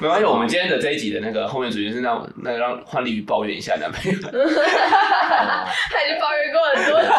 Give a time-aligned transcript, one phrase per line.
[0.00, 4.18] 没关系，我们今天的这一集的那个后面主角是让那让换丽宇抱怨一下男朋友。
[4.22, 7.12] 他已经抱怨过很多集了。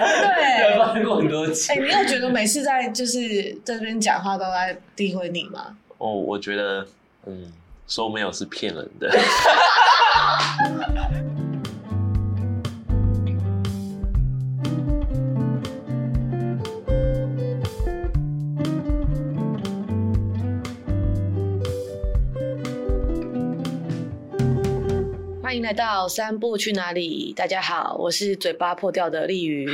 [0.00, 1.72] 对，抱怨过很多集。
[1.72, 5.76] 哎、欸，你有觉得每次在就是在这边讲话都在诋毁你吗？
[5.98, 6.86] 哦，我觉得，
[7.26, 7.52] 嗯，
[7.86, 9.14] 说没有是骗人的。
[25.52, 27.34] 欢迎来到三步去哪里？
[27.36, 29.68] 大家好，我是嘴巴破掉的立宇。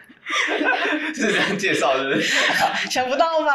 [1.14, 2.18] 是这样介绍的，
[2.90, 3.52] 想不到吗？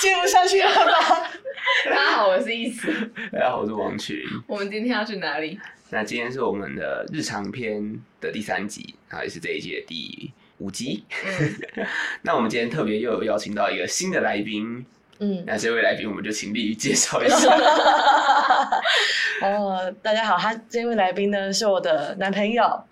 [0.00, 1.28] 接不下去了吗？
[1.84, 2.90] 大家好，我是易慈。
[3.30, 4.16] 大家好，我是王群。
[4.46, 5.60] 我们今天要去哪里？
[5.90, 11.04] 那今天是我们的日常篇的第三集，然后也是这一季的第五集。
[11.26, 11.86] 嗯、
[12.22, 14.86] 那我们今天特别又有邀请到一个新的来宾。
[15.18, 17.56] 嗯，那这位来宾我们就请丽宇介绍一下。
[19.42, 22.82] 哦，大家好，他这位来宾呢是我的男朋友，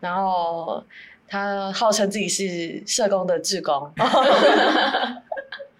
[0.00, 0.82] 然后
[1.28, 3.92] 他号称自己是社工的志工，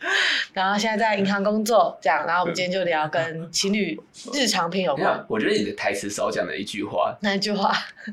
[0.53, 3.99] 然后现在在银行工作，这样，然后我们今天就聊跟情侣
[4.33, 5.25] 日常篇有关。
[5.29, 7.73] 我觉得你的台词少讲了一句话，哪一句话？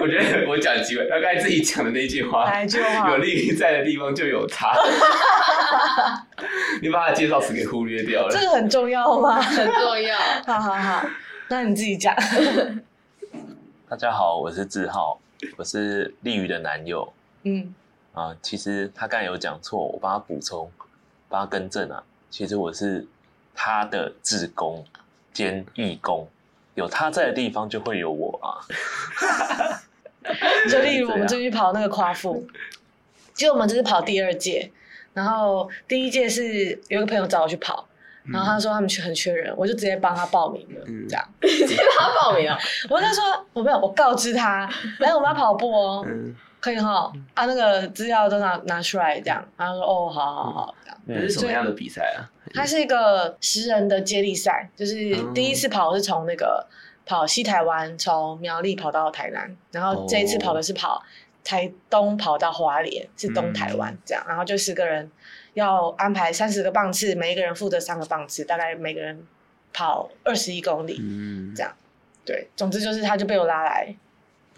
[0.00, 3.10] 我觉得我讲机会，他刚才自己讲的那句话，哪一句话？
[3.10, 4.72] 有立宇在的地方就有他。
[6.82, 9.40] 你把他介绍词给忽略掉了，这个很重要吗？
[9.40, 10.18] 很重要。
[10.46, 11.06] 好好好，
[11.48, 12.14] 那你自己讲。
[13.88, 15.18] 大家好，我是志浩，
[15.56, 17.12] 我是丽宇的男友。
[17.44, 17.74] 嗯，
[18.12, 20.70] 啊，其实他刚才有讲错，我帮他补充，
[21.28, 22.02] 帮他更正啊。
[22.30, 23.06] 其实我是
[23.54, 24.84] 他的志工
[25.32, 26.28] 兼义工，
[26.74, 28.60] 有他在的地方就会有我啊。
[30.70, 32.46] 就例如我们最近跑那个夸父，
[33.34, 34.70] 其实我们这是跑第二届。
[35.14, 37.88] 然后第一届是有一个朋友找我去跑，
[38.26, 42.56] 嗯、然后他说他们缺很缺人，我就直接帮他报名了，嗯、这样 直接帮他报名啊！
[42.88, 50.98] 我跟他说我没有，我告知他来我们要跑步哦，嗯、可以哈，啊那个资料都拿拿出来这样，然后说哦好好好这样。
[51.06, 52.30] 这、嗯、是什么样的比赛啊？
[52.54, 54.94] 它是一个十人的接力赛，就是
[55.32, 56.66] 第一次跑是从那个
[57.06, 61.02] 跑西台湾，从苗栗跑到台南，然后这一次跑的是跑。
[61.44, 65.10] 台东跑到花莲是东台湾这样，嗯、然后就十个人
[65.54, 69.26] 要安排三十个棒次，每一个人负责三个棒次，大概每个人
[69.72, 71.72] 跑二十一公里，嗯，这样，
[72.26, 73.96] 对，总之就是他就被我拉来，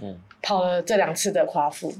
[0.02, 1.94] 嗯，跑了这两次的夸父，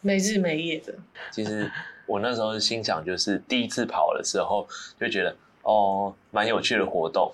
[0.00, 0.94] 没日没夜的。
[1.30, 1.70] 其实
[2.06, 4.66] 我那时候心想，就是第一次跑的时候
[5.00, 7.32] 就觉得哦，蛮有趣的活动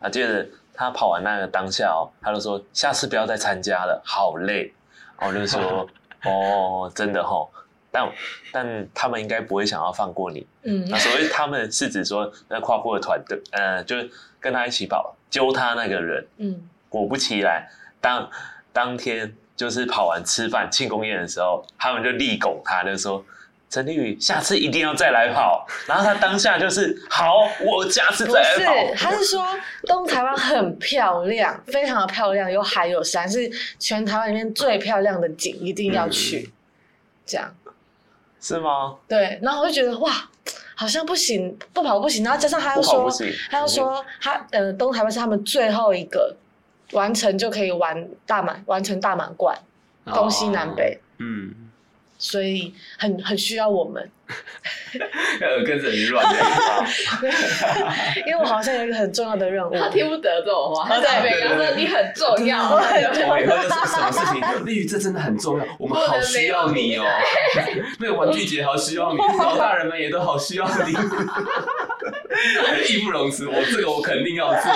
[0.00, 0.08] 啊。
[0.08, 4.72] 接着他跑完那个当下哦，他就说下次不要再参加了，好累。
[5.18, 5.88] 我就说，
[6.24, 7.48] 哦，真的哦，
[7.90, 8.12] 但
[8.52, 10.44] 但他们应该不会想要放过你。
[10.64, 14.10] 嗯，那所谓他们是指说那跨部的团队，呃，就是
[14.40, 16.26] 跟他一起跑，揪他那个人。
[16.38, 17.64] 嗯，果不其然，
[18.00, 18.28] 当
[18.74, 23.24] 当天就是跑完吃饭庆功宴的时候，他们就力拱他，就说。
[23.70, 25.66] 陈立宇，下次一定要再来跑。
[25.84, 28.72] 然后他当下就是好，我下次再来跑。
[28.72, 29.44] 不是，他是说
[29.84, 36.48] 东台湾很漂亮，非常的漂亮，有海有山，是全台湾里面最漂亮的景，一定要去。
[36.48, 36.52] 嗯、
[37.26, 37.52] 这样
[38.40, 38.94] 是吗？
[39.08, 39.40] 对。
[39.42, 40.12] 然后我就觉得哇，
[40.76, 42.22] 好像不行，不跑不行。
[42.22, 43.10] 然后加上他又说，
[43.50, 46.32] 他又说他呃东台湾是他们最后一个
[46.94, 49.56] 完成就可以玩大满，完成大满贯，
[50.06, 50.98] 东西南北。
[50.98, 51.54] 哦、嗯。
[52.16, 54.10] 所以很很需要我们，
[55.40, 56.38] 耳根子很软的，
[58.24, 59.74] 因为我好像有一个很重要的任务。
[59.74, 62.80] 他听不得这种话，他在每个说你很重要，我
[63.38, 67.04] 以后就是什么事情，丽宇这真的很重要，我们好需要你哦。
[67.98, 70.92] 那个玩具姐好需要你，老大人们也都好需要你，
[72.88, 74.72] 义不容辞，我这个我肯定要做。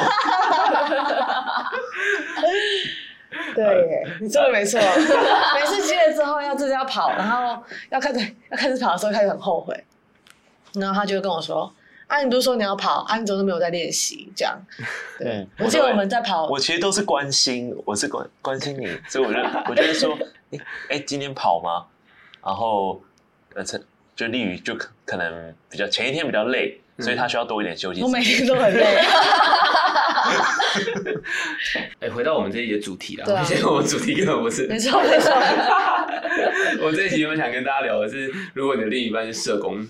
[3.54, 4.80] 对，你说的没错。
[5.54, 8.18] 每次接了之后要自己要跑，然后要开始
[8.50, 9.84] 要开始跑的时候开始很后悔，
[10.74, 11.70] 然后他就跟我说
[12.08, 14.58] ：“啊，你不是说你要跑，啊，你怎么都没有在练习？”这样。
[15.18, 19.38] 对，我记得我们在跑，我其实都是关心，我是关关心你，所以我就
[19.68, 20.18] 我就说
[20.52, 20.58] ：“哎
[20.90, 21.84] 哎，今天跑吗？”
[22.42, 23.02] 然后
[23.54, 23.62] 呃，
[24.16, 28.02] 就立宇就可可能比较前一天比较累，所以他需要多一点休息。
[28.02, 28.84] 我每天都很累。
[32.00, 33.24] 哎，回到我们这一集的主题了。
[33.36, 34.66] 而且 我们主题根本不是。
[34.66, 35.32] 没错没错。
[36.82, 39.86] 我这一集我想跟大家聊的是，如果你的另一半是社工，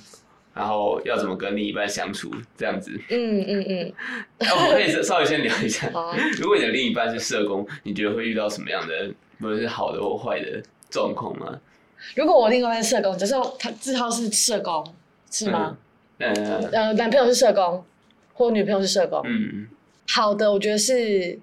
[0.54, 2.90] 然后要怎么跟另一半相处，这样子。
[3.10, 3.92] 嗯嗯嗯。
[4.38, 5.90] 那我们可以稍微先聊一下，
[6.40, 11.58] 如果你的另一半是社工，你觉得会遇到什么样的，不论是好的或坏的状况吗？
[12.14, 14.94] 如果我另外一半是社工，只是他自号是社工，
[15.30, 15.76] 是吗？
[16.18, 16.32] 嗯
[16.72, 17.84] 呃，男朋友是社工。
[18.34, 19.20] 或女朋友是社工。
[19.24, 19.66] 嗯，
[20.12, 21.38] 好的，我觉得是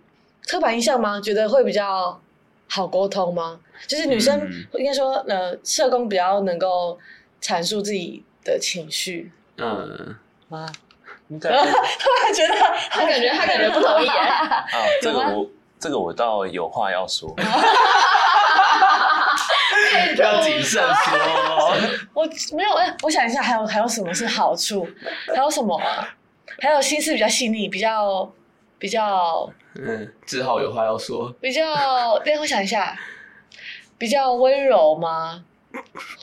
[0.48, 1.20] 刻板印象吗？
[1.22, 2.20] 觉得会比较
[2.68, 3.60] 好沟通吗？
[3.88, 4.40] 就是女生
[4.74, 6.98] 应该说，呃，社工比较能够
[7.42, 9.32] 阐述自己的情绪。
[9.58, 10.16] 嗯，
[10.50, 10.68] 吗？
[11.28, 12.54] 突然觉得
[12.92, 14.08] 他感觉他感觉不同意。
[14.08, 14.66] 啊，
[15.02, 17.34] 这个我这个我倒有话要说。
[20.18, 21.76] 要谨慎说。
[22.14, 22.26] 我
[22.56, 24.88] 没有哎，我想一下，还有还有什么是好处？
[25.36, 25.80] 还有什么？
[26.62, 28.32] 还有心思比较细腻，比较
[28.80, 29.50] 比较。
[29.78, 31.34] 嗯，志浩有话要说。
[31.42, 32.98] 比较，对，我想一下，
[33.98, 35.44] 比较温柔吗？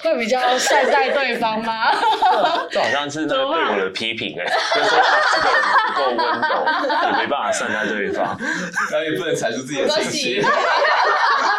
[0.03, 1.93] 会比较善待对方吗？
[2.73, 4.45] 这好像是那个对我的批评哎，
[4.75, 4.99] 就是说
[5.35, 8.35] 这个人不够温柔，也没办法善待对方，
[8.91, 10.43] 然后也不能阐述自己的情绪。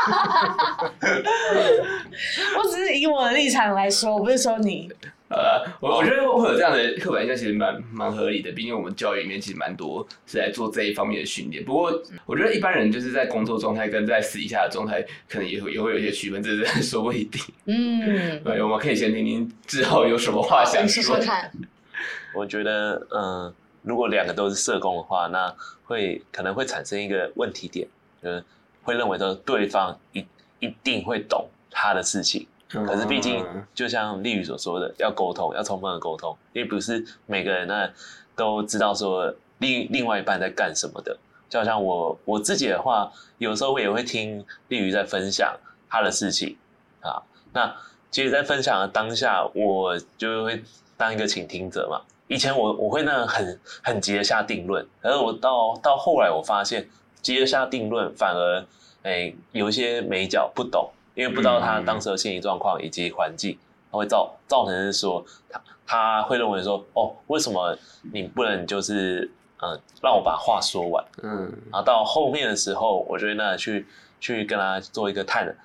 [2.57, 4.87] 我只是以我的立场来说，我不是说你。
[5.29, 8.51] 呃，我我觉得会有这样的刻板印象，其实蛮蛮合理的。
[8.51, 11.65] 毕竟我们教育里面其实蛮多是来做这一方面的训练。
[11.65, 11.91] 不过，
[12.27, 17.41] 我觉得一般人就是在工作状态跟在私底下的状态，可能也会也会有一些区分，这是说不一定。
[17.65, 21.01] 嗯，对，我们可以先听听之后有什么话想说。
[21.01, 21.51] 说说看。
[22.35, 23.51] 我觉得，嗯、呃，
[23.81, 25.51] 如果两个都是社工的话，那
[25.85, 27.87] 会可能会产生一个问题点，
[28.21, 28.43] 就是
[28.83, 30.25] 会认为说对方一
[30.59, 32.47] 一定会懂他的事情。
[32.69, 33.45] 可是毕竟，
[33.75, 37.87] 就像丽宇所说的，要沟通，要充分的沟通，因为不是每个人呢
[38.35, 41.15] 都知道说另另外一半在干什么的。
[41.49, 45.55] 就好像我我自己的话，有时候我也会听丽宇在分享
[45.87, 46.57] 他的事情
[47.01, 47.21] 啊。
[47.51, 47.71] 那
[48.09, 50.63] 其实，在分享的当下，我就会
[50.97, 52.01] 当一个倾听者嘛。
[52.27, 56.89] 以前我我会那很很急的下定论，可是我到到后来，我发现
[57.23, 58.59] 急的下定论反而
[59.01, 60.91] 哎、欸、有一些美角不懂。
[61.15, 63.55] 因为不知道他当时的心理状况以及环境，
[63.91, 67.77] 他会造造成是说他他会认为说哦，为什么
[68.11, 69.29] 你不能就是
[69.61, 71.05] 嗯让我把话说完？
[71.21, 73.85] 嗯，然后到后面的时候，我就会那去
[74.19, 75.55] 去跟他做一个探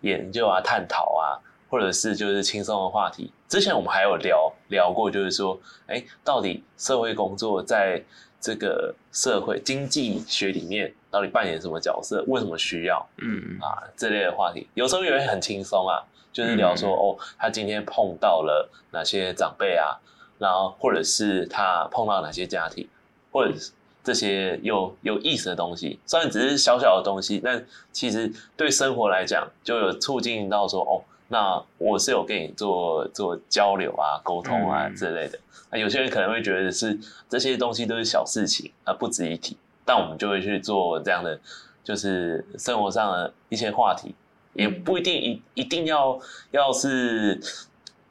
[0.00, 1.36] 研究啊、探讨啊，
[1.68, 3.30] 或者是就是轻松的话题。
[3.46, 8.02] 之前我们还有聊聊过，就是说，哎，到底社会工作在
[8.44, 10.92] 这个社会经济学里面。
[11.14, 12.24] 到底扮演什么角色？
[12.26, 13.06] 为什么需要？
[13.18, 16.02] 嗯啊，这类的话题有时候也会很轻松啊，
[16.32, 19.94] 就是聊说、嗯、哦，他今天碰到了哪些长辈啊，
[20.38, 22.88] 然后或者是他碰到哪些家庭，
[23.30, 23.70] 或者是
[24.02, 30.98] 这些有有意思的东西，虽然只是小小的东西，但其实对生活来讲就有促进到说哦，
[31.34, 35.36] 那我是有跟你做做交流啊、沟通啊之类的。
[35.68, 36.96] 那、嗯、有些人可能会觉得是
[37.28, 39.56] 这些东西都是小事情啊，不值一提。
[39.84, 41.36] 但我们就会去做这样的，
[41.82, 44.14] 就是生活上的一些话题，
[44.52, 46.16] 也不一定一一定要
[46.52, 47.40] 要是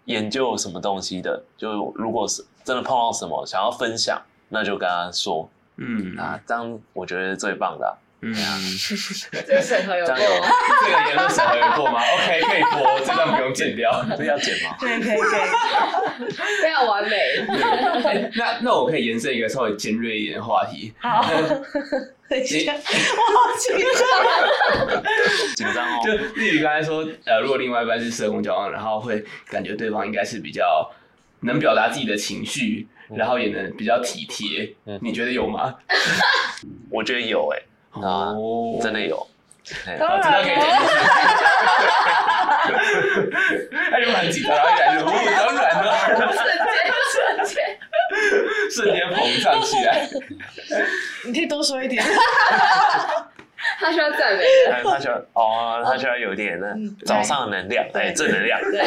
[0.03, 7.95] 研究什么东西的，就如果是真的碰到什么想要分享，那就跟他说，嗯啊，这样我觉得最棒的、啊。
[8.25, 8.33] 嗯，
[9.45, 10.47] 这个审核有过吗？
[10.85, 11.99] 这个言论审核有过吗？
[12.15, 14.77] OK，可以播，这段不用剪掉，这要剪吗？
[14.79, 15.37] 可以可以可
[16.25, 16.31] 以，
[16.63, 17.17] 非常完美。
[17.17, 20.93] 欸、那那我可以延伸一个稍微尖锐一点的话题。
[20.99, 21.21] 好，
[22.29, 25.03] 等一下，我好紧张，
[25.55, 26.01] 紧张哦。
[26.05, 30.89] 就丽宇刚才说，呃，如果另外一半是社工交往，然后会感觉对方应该是比较
[31.41, 34.73] 能表达自己的情绪，然后也能比较体贴。
[34.85, 35.75] 嗯，你觉得有吗？
[36.89, 37.63] 我觉得有、欸，哎。
[38.01, 38.33] 啊，
[38.81, 39.27] 真的有，
[39.99, 40.55] 当然可以。
[43.91, 45.87] 他就 很紧张，然后一来就，当然了，
[46.33, 46.75] 瞬间
[47.11, 47.55] 瞬间
[48.71, 50.07] 瞬间膨胀起来。
[51.25, 52.03] 你可以多说一点。
[53.79, 54.43] 他需要赞美，
[54.83, 58.59] 他需要哦，他需要有点那早上的能量，对，正能量。
[58.61, 58.83] 对，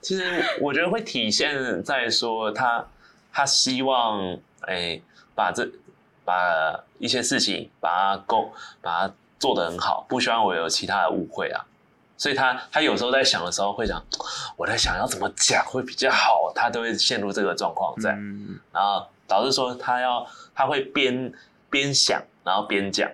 [0.00, 2.86] 其实我觉得会体现在说他
[3.32, 5.00] 他希望哎
[5.34, 5.68] 把这。
[6.26, 8.52] 把一些事情把它够，
[8.82, 11.64] 把它做得很好，不希望我有其他的误会啊。
[12.18, 14.02] 所以他他有时候在想的时候会想，
[14.56, 21.32] 我在想要怎么讲会比较好，他都会陷入这个状况在，嗯、然后导致说他要他会边
[21.70, 23.08] 边想，然后边讲，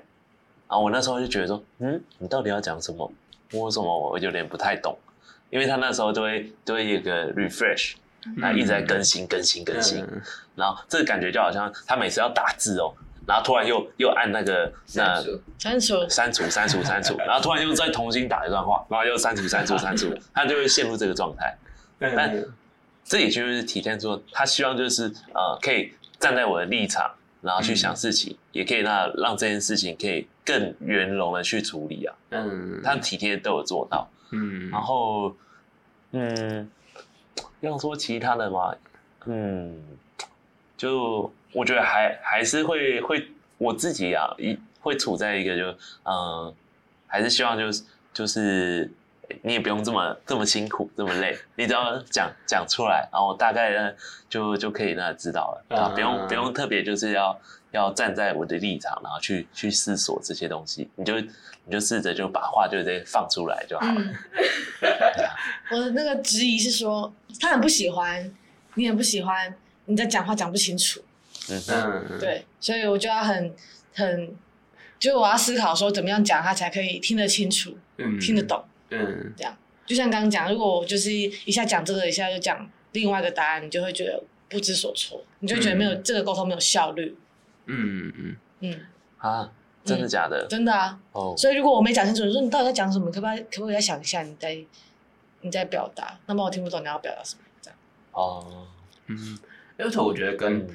[0.68, 3.12] 然后我那时候就觉得说，嗯，你到底要讲什么？
[3.52, 4.96] 为什么我有点不太懂？
[5.50, 7.96] 因为他那时候都会都会有个 refresh，
[8.40, 10.02] 他一直在更新更新更新。
[10.04, 10.22] 嗯
[10.54, 12.92] 然后这个感觉就好像他每次要打字哦，
[13.26, 15.18] 然后突然又又按那个那
[15.58, 21.56] 删除删除删除删除，然后突然又再重新打一段话，然后又删除删除删除， 他就会陷入这个状态。
[21.98, 22.44] 但
[23.02, 27.10] 这也就是体现出他希望就是呃可以站在我的立场，
[27.40, 32.14] 然后去想事情，嗯、也可以让让这件事情可以更圆融的去处理啊。
[32.28, 34.06] 嗯，他体贴都有做到。
[34.32, 35.34] 嗯，然后
[36.10, 36.68] 嗯，
[37.62, 38.74] 要说其他的吗？
[39.24, 39.82] 嗯。
[40.76, 45.66] 就我觉得还还是会会我自己啊，一会处在一个就
[46.02, 46.54] 嗯、呃，
[47.06, 48.90] 还是希望就是就是
[49.42, 53.92] 你也不用这么这么辛苦这么累，你只要讲讲出来，然后大概呢
[54.28, 55.76] 就就可以那知道了。
[55.76, 57.38] 啊，不用不用特别就是要
[57.70, 63.94] 要站在我的立场，然后去去思索这些东西，你就你就试着就把话就直接放出来就好了。
[64.00, 64.14] 嗯、
[65.72, 68.32] 我的那个质疑是说，他很不喜欢，
[68.74, 69.54] 你很不喜欢
[69.86, 71.00] 你在讲话讲不清楚。
[71.50, 73.52] 嗯，对，所以我就要很
[73.94, 74.32] 很，
[74.98, 78.64] 就我要思考说怎么样讲他才可以听得清楚，嗯，听得懂，
[78.98, 79.56] 嗯，这样。
[79.86, 87.16] 就像刚刚讲，如果我就是一下讲这个，一下就讲另外一个答案，你就会觉得不知所措，你就会觉得没有、嗯、这个沟通没有效率。
[87.66, 88.80] 嗯嗯嗯嗯
[89.18, 89.52] 啊，
[89.84, 90.46] 真的假的？
[90.46, 90.98] 嗯、真的啊。
[91.12, 91.34] 哦。
[91.36, 93.10] 所以如果我没讲清楚，你说你到底在讲什么？
[93.10, 94.22] 可不可以可不可以再想一下？
[94.22, 94.58] 你在
[95.40, 97.42] 你在表达，那么我听不懂你要表达什么？
[97.60, 97.78] 这样。
[98.12, 98.66] 哦。
[99.08, 99.38] 嗯，
[99.78, 100.66] 而且我觉得跟。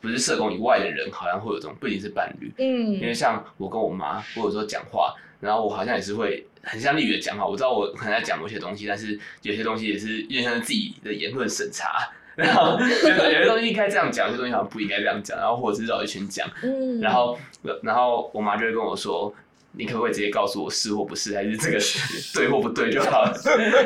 [0.00, 2.52] 不是社工以外的人，好像会有这种，不一定是伴侣。
[2.56, 7.46] 嗯，因为像我跟我妈，或者说讲话，然后我好像也是会很像丽宇的讲法。
[7.46, 12.10] 我知道我可能在讲某些东西，但是有些东西也是有点像自己的言论审查。
[12.36, 15.36] 然后有些东西应该这样讲，有些东西好像不应该这样讲。
[15.36, 16.48] 然后或者是绕一圈讲。
[16.62, 17.00] 嗯。
[17.00, 17.38] 然后，
[17.82, 19.34] 然后我妈就会跟我说
[19.72, 21.78] ：“你可不可以直接告诉我是或不是，还是这个
[22.34, 23.32] 对或不对就好了？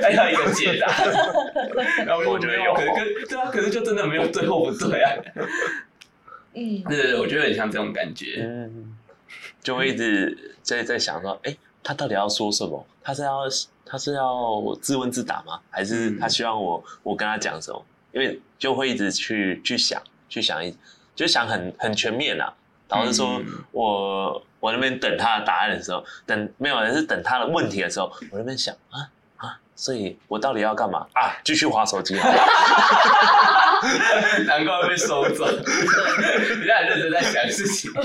[0.03, 0.87] 还要一个解答。
[2.05, 5.13] ”然后我觉得有，可是对啊，可是就真的没有对或不对啊。
[6.55, 8.92] 嗯，对 对对，我觉得很像这种感觉，嗯，
[9.63, 12.85] 就会一直在在想说，哎、欸，他到底要说什么？
[13.03, 13.43] 他是要
[13.85, 15.61] 他是要自问自答吗？
[15.71, 17.85] 还是他希望我我跟他讲什么？
[18.13, 20.77] 因为就会一直去去想，去想一，
[21.15, 22.53] 就想很很全面啊。
[22.89, 23.41] 导致说
[23.71, 29.59] 我我那边等他的答案的时候，等没有人是等他的问题的时候，我那边想啊啊。
[29.75, 31.33] 所以我到底要干嘛啊？
[31.43, 32.15] 继续划手机，
[34.47, 35.45] 难怪会被收走。
[35.51, 37.91] 你现在很认真在想事情，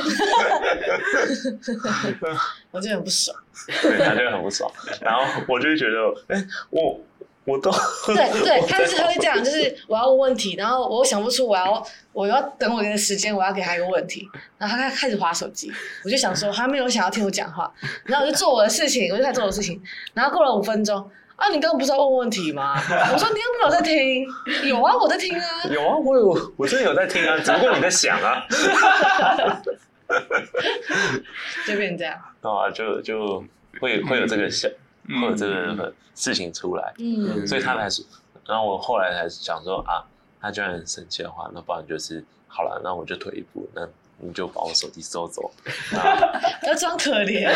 [2.72, 3.38] 我就很不爽。
[3.81, 4.72] 对，他就很不爽。
[5.01, 7.00] 然后我就会觉得，哎、欸，我
[7.46, 7.72] 我都
[8.05, 15.72] 对对，他就是他会这样，就是我要问问题，然后我想不出，我要我要等我一个时间，我要给他一个问题，然后他开始滑手机，
[16.03, 17.72] 我就想说他没有想要听我讲话，
[18.05, 19.81] 然后我就做我的事情，我就开始做我的事情，
[20.13, 21.10] 然后过了五分钟。
[21.38, 22.75] 啊，你刚刚不是要问问题吗？
[23.13, 24.27] 我说你有没有在听？
[24.67, 25.63] 有啊，我在听啊。
[25.70, 28.44] 有啊，我有，我真的有在听啊，只不过你在想啊。
[31.67, 32.15] 就变这样。
[32.41, 33.44] 啊，就就
[33.79, 34.70] 会会有这个想，
[35.08, 36.94] 嗯、会有这个事情出来。
[36.98, 37.46] 嗯。
[37.46, 38.03] 所以他才说，
[38.48, 40.03] 然后我后来才想说啊，
[40.41, 43.88] 他居然很生气的话，那不然就是好了，那我就退一步，那
[44.20, 45.51] 你就把我手机收走。
[46.65, 47.53] 要装可怜。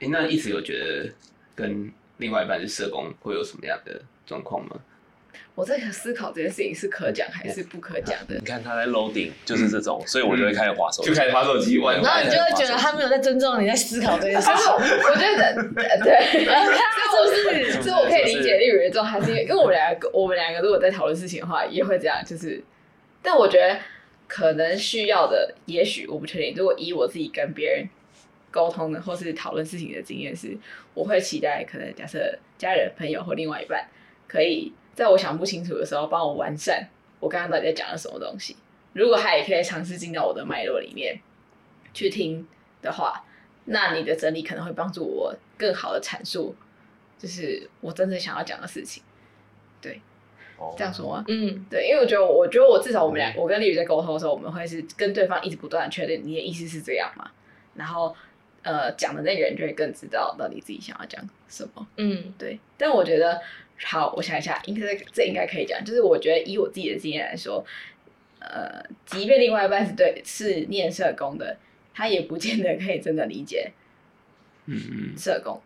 [0.00, 1.10] 哎，那一直有觉得
[1.54, 4.76] 跟另外一半是社工会有什么样的状况吗？
[5.54, 8.36] 我在思考这件事情是可讲还是不可讲的。
[8.36, 11.76] 你看他在 loading 就是这种，所以我就会开始划手机，就开始划手机。
[11.76, 14.54] 然后你就会觉得他没有在尊重你在思考这件事情。
[14.72, 15.54] 我觉得
[16.02, 18.56] 对， 这是这我可以理解。
[18.56, 22.22] 例如这种还是因为，因为我们两个，我们两个如果在讨论事情的话，也会这样。
[22.24, 22.62] 就是，
[23.20, 23.76] 但我觉得
[24.26, 26.54] 可能需要的，也许我不确定。
[26.56, 27.86] 如果以我自己跟别人。
[28.50, 30.56] 沟通的或是讨论事情的经验是，
[30.92, 33.88] 我会期待可能假设家人、朋友或另外一半，
[34.26, 36.88] 可以在我想不清楚的时候帮我完善
[37.20, 38.56] 我刚刚到底在讲了什么东西。
[38.92, 41.20] 如果他也可以尝试进到我的脉络里面
[41.94, 42.44] 去听
[42.82, 43.24] 的话，
[43.66, 46.56] 那你的整理可能会帮助我更好的阐述，
[47.16, 49.02] 就是我真正想要讲的事情。
[49.80, 50.00] 对，
[50.76, 51.24] 这样说吗？
[51.28, 57.30] 嗯，对，因为我觉得，我觉得我至少我们俩，我跟丽宇在沟通的时候，我们会是跟对方一直不断确认你的意思是这样嘛，
[57.74, 58.16] 然后。
[58.62, 61.86] 呃，讲的那个人就会更知道到底自己想要讲什么。
[61.96, 62.60] 嗯，对。
[62.76, 63.40] 但我觉得，
[63.82, 65.82] 好，我想一下，应该这应该可以讲。
[65.82, 67.64] 就是我觉得以我自己的经验来说，
[68.38, 71.56] 呃，即便另外一半是对是念社工的，
[71.94, 73.72] 他也不见得可以真的理解。
[74.66, 75.58] 嗯社工，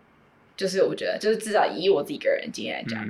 [0.56, 3.04] 就是我觉得，就是至少以我自己个人经验来讲，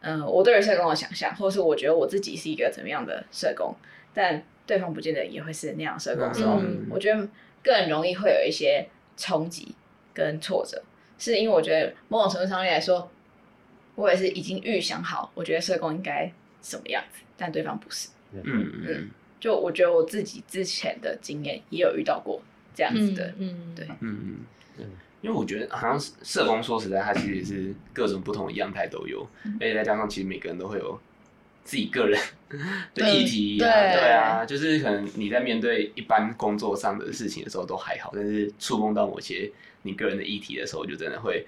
[0.00, 3.76] 嗯、呃，我对于社工的想象，或是我觉得我自己是一个怎么样的社工，
[4.14, 7.28] 但对方不见得也会是那样社工的时候，嗯、我觉得
[7.62, 8.88] 更容易会有一些。
[9.20, 9.74] 冲击
[10.14, 10.82] 跟挫折，
[11.18, 13.10] 是因为我觉得某种程度上面来说，
[13.94, 18.08] 我也是已经预想好，我觉得社工应该什么样子，但对方不是。
[18.32, 22.40] 嗯嗯，就我觉得我自己之前的经验也有遇到过
[22.74, 23.26] 这样子的。
[23.36, 23.86] 嗯，嗯对。
[24.00, 24.36] 嗯
[24.78, 24.86] 嗯，
[25.20, 30.98] 因为我觉得好像社工说实在，他其实是各种不同的样态都有，嗯、而且再加上其实每个人都会有。
[31.64, 32.20] 自己个人
[32.94, 39.50] 的议题啊，对，对啊，就是可能你在面对一般工作上的事情的时候都还好，但是触碰到某些
[39.82, 41.46] 你个人的议题的时候，就真的会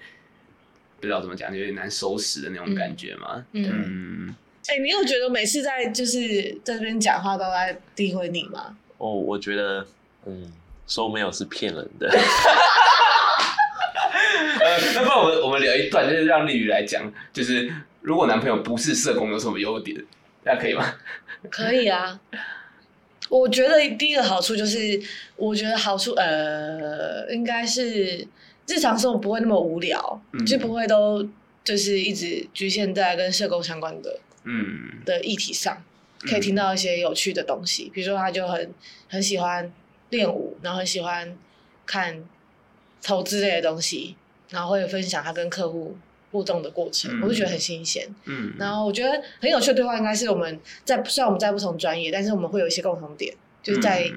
[0.99, 3.45] 不知道怎么讲，就有点难收拾的那种感觉嘛。
[3.51, 4.33] 嗯，
[4.67, 8.77] 哎、欸，你有觉得每次在就是在这边讲话都在诋毁你吗？
[8.97, 9.85] 哦，我觉得，
[10.25, 10.49] 嗯，
[10.87, 12.09] 说没有是骗人的。
[14.61, 17.69] 呃，那不然我们我们聊一段，就是让丽宇来讲，就是
[18.03, 19.97] 如果男朋友不是社工有什么优点，
[20.43, 20.93] 大家可以吗？
[21.49, 22.19] 可以啊。
[23.29, 25.01] 我觉得第一个好处就是，
[25.37, 28.27] 我觉得好处呃，应该是
[28.67, 31.25] 日常生活不会那么无聊，嗯、就不会都
[31.63, 35.81] 就是一直局限在跟社工相关的嗯的议题上，
[36.19, 38.73] 可以听到一些有趣的东西，嗯、比如说他就很
[39.07, 39.71] 很喜欢
[40.09, 41.35] 练舞，然后很喜欢
[41.85, 42.21] 看
[43.01, 44.17] 投资类的东西，
[44.49, 45.97] 然后会分享他跟客户。
[46.33, 48.05] 互动的过程，我就觉得很新鲜。
[48.25, 54.11] 嗯，然后我觉得很有趣的对话，应该是我们在虽然我们在不同专业，但是我们会有一些共同点，就是在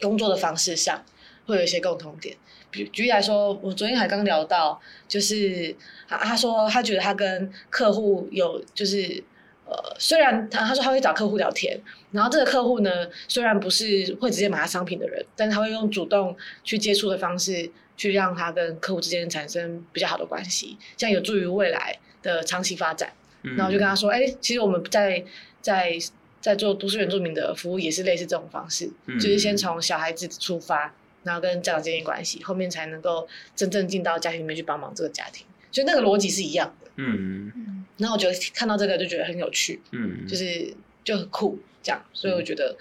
[0.00, 1.04] 工作的方式上
[1.46, 2.36] 会有一些共同点。
[2.70, 5.74] 举举例来说，我昨天还刚聊到，就是
[6.08, 9.22] 他他说他觉得他跟客户有就是
[9.66, 11.78] 呃，虽然他他说他会找客户聊天，
[12.12, 12.90] 然后这个客户呢，
[13.28, 17.70] 虽然不是会直接买他商品的人，但是他会用主动去接触的方式。
[17.98, 23.10] 去让他跟客户之间产生比较好的关系，这样有助于未来的长期发展。
[23.42, 25.24] 嗯、然后就跟他说：“哎、欸，其实我们在
[25.62, 25.98] 在
[26.38, 35.46] 在做都市原住民的服务，也是类似这种方式，嗯、就是先从小孩子出发，然后跟家长建立关系，后面才能够真正进到家庭里面去帮忙这个家庭。
[35.72, 36.90] 所以那个逻辑是一样的。
[36.96, 37.75] 嗯嗯。
[37.98, 40.74] 然后我觉得看到这个就觉得很有趣，嗯，就是
[41.04, 42.76] 就很酷这样，所以我觉得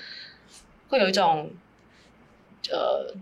[0.89, 1.51] 会有一种
[2.71, 3.13] 呃。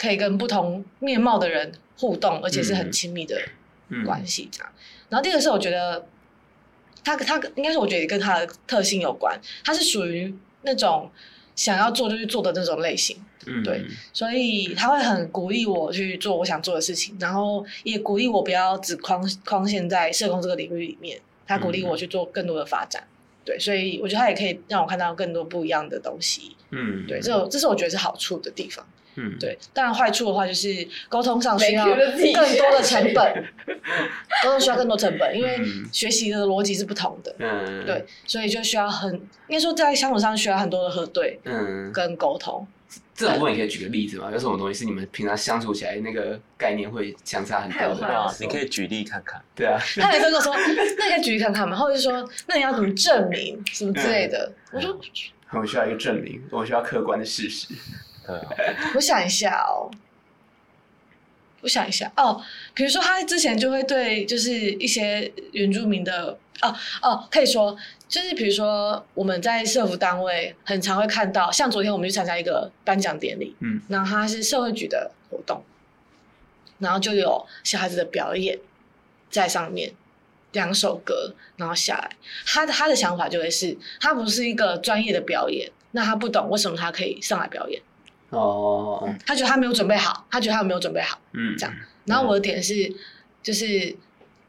[0.00, 3.36] 可以跟不同面貌的人互动，而且是很亲密的
[4.06, 4.72] 关系，这样。
[5.08, 6.06] 然后第二个是，我觉得
[7.02, 11.10] 他他应该是我觉得跟他的特性有关，他是属于那种
[11.56, 23.02] 想要做就去做的那种类型，嗯、对，所以他会很鼓励我去做我想做的事情，然后也鼓励我不要只框框限在社工这个领域里面，他鼓励我去做更多的发展，
[23.44, 28.86] 对，所以我觉得他也可以让我看到更多不一样的东西，嗯，对，这这是我觉得是好处的地方。
[29.20, 33.44] 嗯，对，当然坏处的话就是沟通上需要更多的成本，
[34.44, 35.58] 沟通需要更多成本，因为
[35.92, 42.64] 学习的逻辑是不同的，嗯，对，所以就需要很，应该说在相处上需要很多的核对，嗯，跟沟通。
[43.14, 44.30] 这部分你可以举个例子吗？
[44.32, 48.36] 有什么东西是你们平常相处起来那个概念会相差很多的？
[48.40, 49.42] 你可以举例看看。
[49.54, 54.52] 对啊，他每次跟我说，那你可以举例看看嘛，或者说，那你要怎么证明什么之类的？
[54.72, 54.98] 我说，
[55.52, 57.66] 我需要一个证明，我需要客观的事实。
[58.94, 59.90] 我想一下哦，
[61.60, 62.10] 我想一下。
[62.16, 62.42] 哦，
[62.74, 67.76] 比如说他之前就会对，就是一些原住民的哦哦，可以说
[68.08, 75.62] 就是比如说我们在社服单位很常会看到，像昨天我们去参加一个颁奖典礼，嗯，然后他是社会局的活动，
[76.78, 78.58] 然后就有小孩子的表演
[79.30, 79.92] 在上面，
[80.52, 82.10] 两首歌，然后下来，
[82.46, 87.82] 他的他的想法就会是，他不是一个专业的表演，那他不懂为什么他可以上来表演。
[88.30, 91.74] 哦、嗯，他觉得他没有准备好，他觉得他没有准备好，嗯，这样。
[92.04, 92.94] 然后我的点是，嗯、
[93.42, 93.96] 就是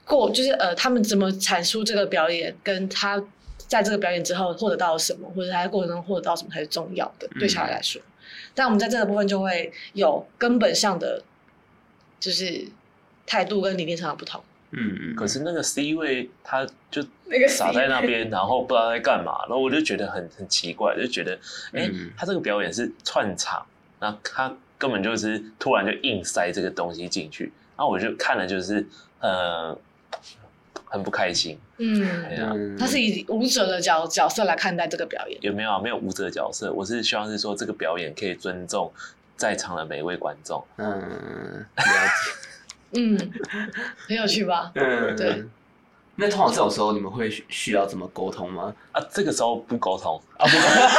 [0.06, 3.22] 过，就是呃，他们怎么阐述这个表演，跟他
[3.58, 8.02] 在这个表演之后获得到了什么，或者他在过程中获得到什么才是重要的，对小孩来说。
[8.02, 8.06] 嗯、
[8.54, 11.24] 但我们在这个部分就会有根本上的，
[12.20, 12.66] 就是
[13.26, 14.44] 态度跟理念上的不同。
[14.72, 21.34] 嗯嗯，可是那个 C 位他就那个傻在那边，然后不知道在干嘛，然后我就觉得很很奇怪，就觉得，
[21.74, 23.66] 哎、欸，他这个表演是串场，
[24.00, 28.86] 那他根本就是突然就硬塞这个东西进去，然后我就看了就是，
[29.20, 29.78] 呃，
[30.86, 31.60] 很不开心。
[31.78, 32.04] 嗯，
[32.42, 35.80] 啊、他是以舞者的角角色来看待这个表演，有没有啊？
[35.80, 38.92] 没有舞者的角色，我是希望是说这个表演可以尊重
[39.38, 40.64] 在场的每一位观众。
[40.78, 42.32] 嗯，了解。
[43.00, 43.18] 嗯，
[44.08, 44.72] 很有趣吧？
[44.76, 45.44] 嗯，对。
[46.16, 48.74] 那通常这种时候，你们会需要怎么沟通吗？
[48.92, 50.90] 啊，这个时候不沟通 啊，不沟通。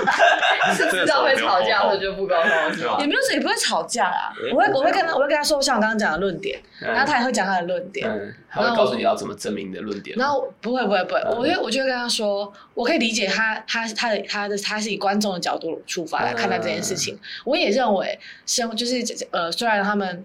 [0.74, 2.96] 是知道会吵架，所以就不沟通，是吧？
[3.00, 4.32] 也没有说也不会吵架啊。
[4.52, 8.08] 我会我会跟他我会跟他说，像我刚刚讲的论点，然后他也会讲他的论点，
[8.50, 10.16] 他会告诉你要怎么证明你的论点。
[10.18, 17.18] 然后不会不会不会，我就我就会跟他说，我可以理解他他他的他的他是以观众的角度出发来看待这件事情。
[17.44, 20.24] 我也认为，生就是呃，虽然他们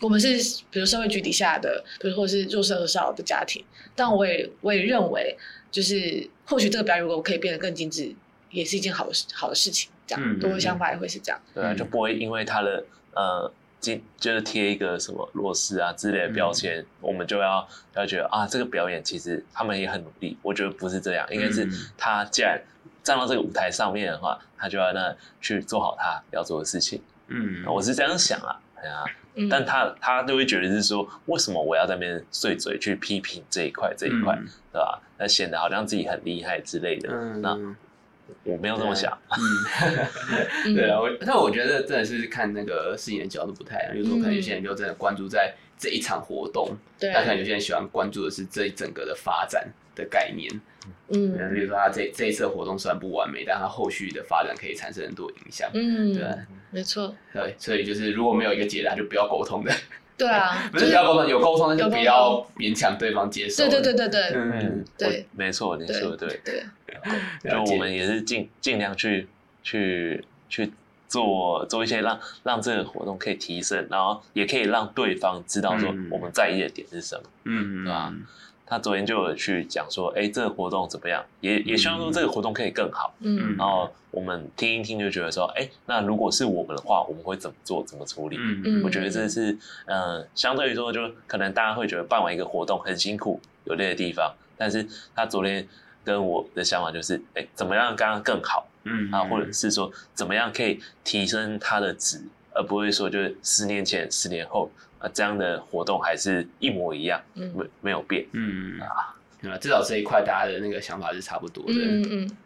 [0.00, 5.36] 我们是比如社会局底下的，比如或是弱势儿少的家庭，但我也我也认为，
[5.70, 8.14] 就是或许这个表演如果可以变得更精致。
[8.54, 9.90] 也是一件好的事，好的事情。
[10.06, 11.40] 这样，多的想法也会是这样。
[11.52, 20.36] 对啊，就不会因为他的呃，就就是贴一个什么弱势啊之类的标签，我们就要要觉得啊，这个表演其实他们也很努力。
[20.42, 22.62] 我觉得不是这样，应该是他既然
[23.02, 27.02] 站到这个舞台上面的话，他就要那去做好他要做的事情。
[27.28, 28.60] 嗯，我是这样想啊。
[28.84, 29.02] 啊，
[29.34, 35.00] 嗯、但他他就会觉得是说，为什么我要在那边碎嘴去批评这一块这一块，嗯、对吧？
[35.16, 37.08] 那显得好像自己很厉害之类的。
[37.10, 37.58] 嗯、那
[38.44, 39.16] 我没有这么想。
[40.66, 50.50] 嗯，对啊，我但我觉得真的是看那个事情的角度不太一样，就是说可能有些人就真的关注在这一场活动，对、嗯，但可能有些人喜欢关注的是这一整个的发展的概念。
[51.08, 55.70] 嗯，比如说他这这一次活动虽然不完美，但他后续的发展可以产生很多影响。
[55.72, 56.24] 嗯，对，
[56.70, 57.14] 没错。
[57.32, 59.72] 对，所以就是如果没有一个解答，就不要沟通的。
[60.16, 63.68] 对啊，不是不要沟通，有沟通，但是不要勉强对方接受。
[63.68, 66.40] 对对对对对，嗯，对，没错，你说的对。
[66.44, 69.26] 对，就我们也是尽尽量去
[69.62, 70.72] 去去
[71.08, 77.22] 做做一些让让这个活动可以提升，然后也可以让对方知道说我们在意的点是什么。
[77.44, 78.14] 嗯，对吧？
[78.74, 81.24] 他昨天就有去讲说，哎、欸，这个活动怎么样？
[81.40, 83.14] 也也希望说这个活动可以更好。
[83.20, 87.84] 嗯，然后我们听一听就觉得说，哎、欸，那如果是我们的话，我们会怎么做？
[87.84, 88.36] 怎么处理？
[88.36, 89.52] 嗯，我觉得这是，
[89.86, 94.84] 嗯、呃，相对于说，就可能大家会觉得办完一个活动很辛苦，有累的地方，但是
[95.14, 95.64] 他昨天
[96.02, 98.66] 跟我的想法就是，哎、欸，怎么样刚刚更好？
[98.82, 102.20] 嗯，啊，或者是说怎么样可以提升它的值，
[102.54, 104.70] 而不会说就是十年前、十年后。
[105.12, 109.12] 这样的活动还是一模一样，没、嗯、没有变，嗯啊，
[109.60, 112.36] 至少这一块大家的那个想法是差不多的，嗯嗯，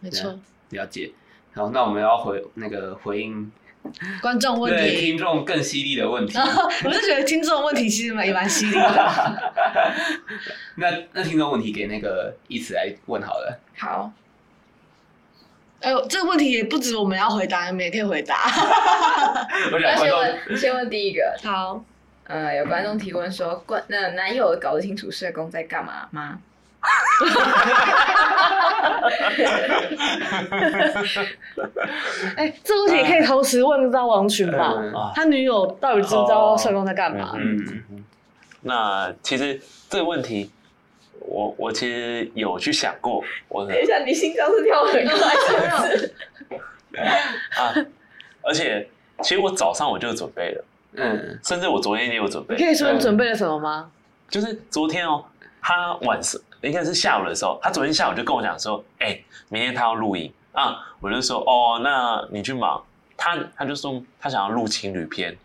[0.00, 0.36] 没错，
[0.70, 1.12] 了解。
[1.54, 3.52] 好，那我们要回那个回应
[4.20, 6.36] 观众问题，听众更犀利的问题。
[6.84, 9.52] 我是觉得听众问题其实蛮也蛮犀利的。
[10.74, 13.60] 那那听众问题给那个一词来问好了。
[13.78, 14.12] 好。
[15.82, 18.36] 哎呦，这个问题也不止我们要回答，你们也可以回答。
[19.72, 21.34] 我先问，先问第一个。
[21.42, 21.84] 好。
[22.24, 26.38] 呃，有观众提问说，关那男友搞得清楚社工在干嘛吗？
[32.36, 34.72] 哎、欸，这个问题也可以同时问到王群吧？
[34.76, 37.32] 嗯、他女友到底知不知道社工在干嘛？
[37.36, 37.58] 嗯，
[37.90, 38.04] 嗯，
[38.62, 40.50] 那其实这个问题，
[41.26, 43.22] 我我其实有去想过。
[43.48, 46.14] 我等一下，你心脏是跳很快，是不是？
[47.00, 47.74] 啊，
[48.42, 48.88] 而且
[49.22, 50.64] 其实我早上我就准备了。
[50.94, 52.56] 嗯，甚至我昨天也有准备。
[52.56, 53.90] 可以说你准备了什么吗？
[54.28, 55.24] 就是昨天哦，
[55.60, 62.82] 他晚上应该是下午的时候，他昨天下午就跟我讲说，哎、欸，明天他要录影啊，我就说哦，那你去忙。
[63.16, 65.36] 他他就说他想要录情侣片，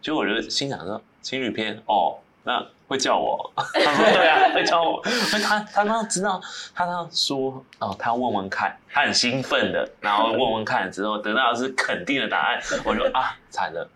[0.00, 2.18] 结果我就心想说情侣片哦。
[2.44, 5.00] 那会叫我， 他说对啊，会叫我。
[5.40, 6.40] 他他刚知道，
[6.74, 13.88] 他刚说哦，他要问问看，他很兴奋的，然后问问看之后，得到的是肯定的答案，我就啊惨了。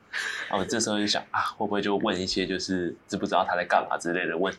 [0.49, 4.55] 然后这时候就想啊，会不会就问一些就是知不知道他在干嘛之类的问？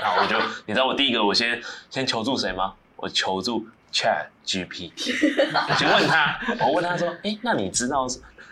[0.00, 1.60] 然后我就，你知道我第一个我先
[1.90, 2.72] 先求助谁吗？
[2.96, 4.90] 我求助 Chat GPT，
[5.52, 8.06] 我就问他，我问他说，哎，那你知道？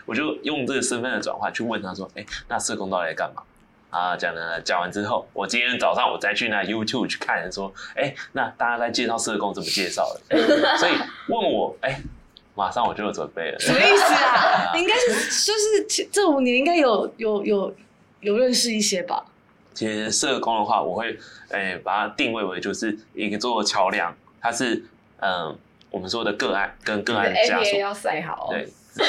[0.04, 3.42] 我就用这个身份的转换去问他说，哎，那社工到底在干嘛？
[3.94, 10.36] 啊，讲了讲完之后，我今天早上我再去那 YouTube 去看，说，哎、欸，那大家在介绍社工怎么介绍的？
[10.36, 10.92] 欸、 所以
[11.28, 12.02] 问我，哎、欸，
[12.56, 13.58] 马上我就有准备了。
[13.60, 14.72] 什么意思啊？
[14.74, 17.74] 你应该是就是这五年应该有有有
[18.20, 19.24] 有认识一些吧？
[19.74, 21.16] 其实社工的话，我会
[21.50, 24.82] 哎、欸、把它定位为就是一个做桥梁，它是
[25.20, 25.56] 嗯
[25.90, 28.68] 我们说的个案跟个案家属要塞好，对。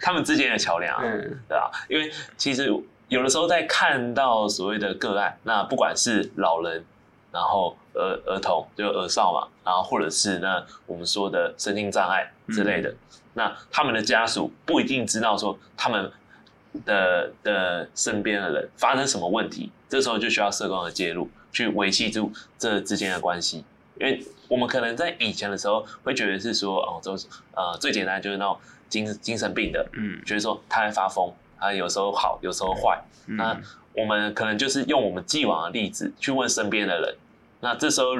[0.00, 1.70] 他们之间的桥梁，嗯，对吧？
[1.88, 2.70] 因为其实
[3.08, 6.84] 有的时候在看到所谓的个案，那不管是老人，
[7.32, 12.96] 然后儿儿童，就儿少嘛，然后或者是那我们说的身心障碍之类的，嗯、
[13.34, 16.12] 那他们的家属不一定知道说他们
[16.84, 23.64] 的的身边的人发生什么问题，这时候就需要社工的介入，去维系住这之间的关系，
[23.98, 24.22] 因为。
[24.48, 28.56] 我们可能在以前的时候会觉得是说，哦，就是呃，最简单就是那种
[28.88, 33.02] 精精神病的，嗯，觉得说他在发疯，他有时候好，有时候坏。
[33.26, 33.60] 嗯、那
[33.92, 37.14] 我们可能就是用我们既往的例子去问身边的人。
[37.60, 38.14] 那这时候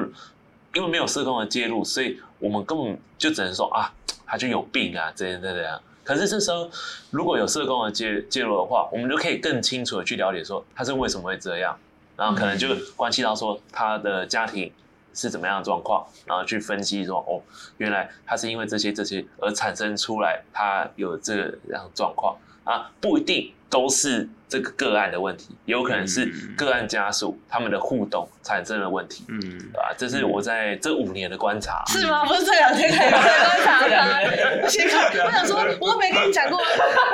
[0.73, 3.89] 因为没有社工的介入，所以我们根本就只能说啊，
[4.25, 5.81] 他就有病啊，这样这样。
[6.03, 6.69] 可是这时候
[7.09, 11.77] 如果有社工的介介入的话，我们就可以更清楚的去了解说他是为什么会这样，
[12.17, 14.69] 然后可能就关系到说他的家庭。
[15.17, 17.41] 是怎么样的状况，然后去分析说，哦，
[17.77, 29.91] 原来他是因为这些这些而产生出来，他有这个样状况啊，不一定都是这个个案的问题，也有可能是个案家属他们的互动产生了问题，嗯，对吧？
[29.97, 32.23] 这是我在这五年的观察，是吗？
[32.23, 33.25] 不是这两天才有观
[33.65, 33.87] 察吗？
[35.25, 36.59] 我想说，我都没跟你讲过，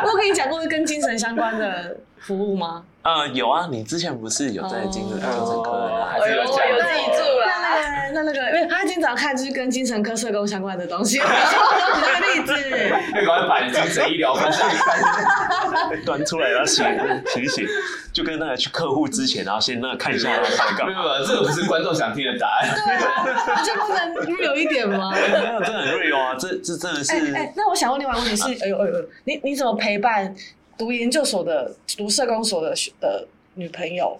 [0.03, 2.83] 我有跟你讲过跟精神相关的服务吗？
[3.03, 6.05] 呃，有啊，你之前不是有在精神精神科？
[6.09, 6.55] 还是有讲？
[6.69, 7.21] 有记住
[7.79, 8.11] 了。
[8.13, 11.17] 那那个，因为他经常看就是跟精神科社工相关的东西。
[11.17, 12.53] 举个例子，
[13.13, 14.69] 那赶快把精神医疗分享
[16.05, 16.85] 端出来要醒
[17.27, 17.67] 醒醒，
[18.11, 20.87] 就跟那个去客户之前，然后先那个看一下他在干嘛。
[20.87, 22.69] 没有没有，这个不是观众想听的答案。
[22.73, 25.11] 对啊，就不能 real 一点吗？
[25.11, 27.11] 没有，这很 real 啊，这这真的是。
[27.13, 30.35] 哎哎，那我想问另外一个问题是，哎呦哎呦，你你怎么陪伴
[30.77, 34.19] 读研究所的、读社工所的的女朋友？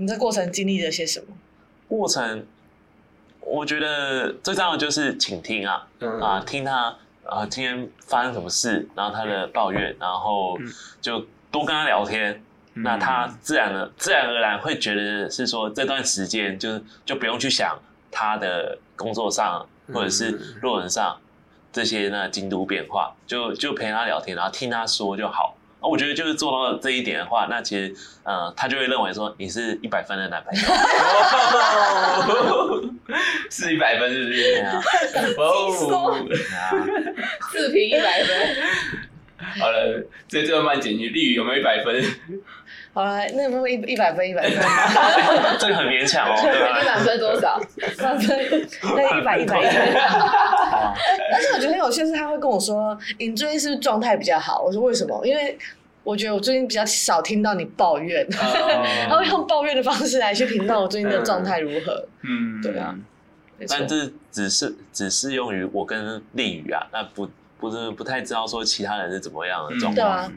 [0.00, 1.26] 你这过程经历了些什么？
[1.88, 2.46] 过程，
[3.50, 10.58] 我觉得最重要的就是倾听啊，嗯、啊，听他啊，今天发生什么事，然后他的抱怨，然后
[11.00, 12.42] 就多跟他聊天，
[12.74, 17.78] 嗯、那他自然的自然而然会觉得是说这段时间就是就不用去想
[18.10, 20.30] 他的工作上或者是
[20.62, 21.18] 论文上
[21.72, 25.54] 这些那进度变化，就就陪他聊天，然后听他说就好。
[25.80, 30.62] 我觉得就是做到这一点的话，那其实，呃，他就会认为说你是一百分的男朋友，
[33.50, 34.42] 是一百分是不是？
[34.42, 34.82] 对啊，
[35.38, 35.70] 哦，
[37.52, 38.56] 自评一百分。
[39.60, 42.02] 好了，这这慢剪辑，丽宇有没有一百分？
[42.98, 44.28] 好了，那有没有一一百分？
[44.28, 44.58] 一百分？
[45.60, 46.34] 这个很勉强哦。
[46.82, 47.56] 一百分多少？
[47.96, 48.36] 三分？
[48.82, 49.92] 那一百一百一百。
[51.30, 55.56] 但是 我觉得很有趣，是他会跟我说：“你最近是不是状态比较好？”我说：“为什么？”因为
[56.02, 58.26] 我觉得我最近比较少听到你抱怨，
[59.08, 62.04] 他会用抱怨的方式来去评判我最近的状态如何。
[62.22, 62.92] 嗯，对啊。
[63.68, 67.30] 但这只是只适用于我跟丽宇啊，那不
[67.60, 70.32] 不是不太知道说其他人是怎么样的状况。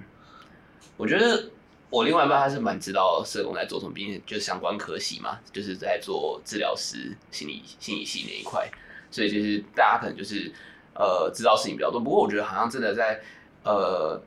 [0.95, 1.43] 我觉得。
[1.91, 8.71] 我另外一半他是蛮知道社工在做什么，毕竟就是相关科系嘛，就是在做治疗师、心理心理系那一块，
[9.12, 10.49] 所以就是大家可能就是
[10.95, 11.99] 呃知道事情比较多。
[11.99, 13.21] 不过我觉得好像真的在
[13.65, 14.17] 呃，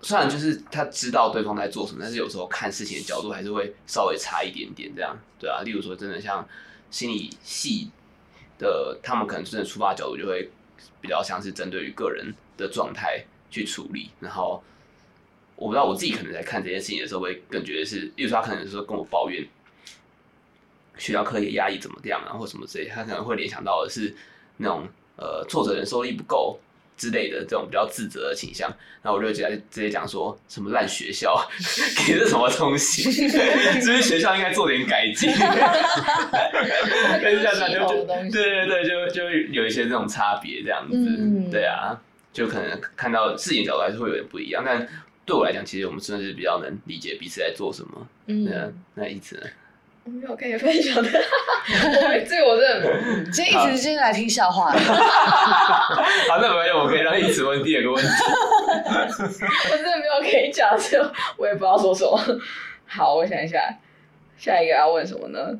[0.00, 5.60] 虽然就是他知道对方在做什么，但是有时候看事情的角度还是会稍微差一点点这样，对啊。
[5.62, 6.48] 例如说，真的像
[6.90, 7.90] 心理系
[8.58, 10.50] 的，他们可能真的出发角度就会
[11.02, 14.64] 比较像是针对于个人的状态去处理，然后。
[15.56, 19.46] 我不知道我自己可能在看这件事情的时候，会更觉得是，例如说他可能是说跟我抱怨
[20.98, 24.14] 学校课业压力怎么样然后什么之类，他可能会联想到的是
[24.56, 24.86] 那种
[25.16, 26.58] 呃挫折忍受力不够
[26.96, 28.70] 之类的这种比较自责的倾向。
[29.02, 31.36] 那我就直接直接讲说什么烂学校
[32.06, 33.28] 给的什么东西， 是
[33.80, 35.30] 不是学校应该做点改进？
[37.22, 41.98] 跟这样就就对对对，就就有一些这种差别这样子，嗯、对啊，
[42.32, 44.86] 就可能看到事情角度还是会有点不一样，但。
[45.24, 48.06] 对我来讲，其实我们真的是比较能理解彼此在做什么。
[48.26, 49.42] 嗯，那那一直呢？
[50.04, 51.08] 我没有可以分享的，
[52.28, 54.68] 这个我真的，今天一直今天来听笑话。
[54.74, 58.10] 好，那没有，我可以让一直问第二个问题。
[59.70, 60.98] 我真的没有可以讲，就
[61.36, 62.18] 我也不知道说什么。
[62.84, 63.60] 好，我想一下，
[64.36, 65.56] 下一个要问什么呢？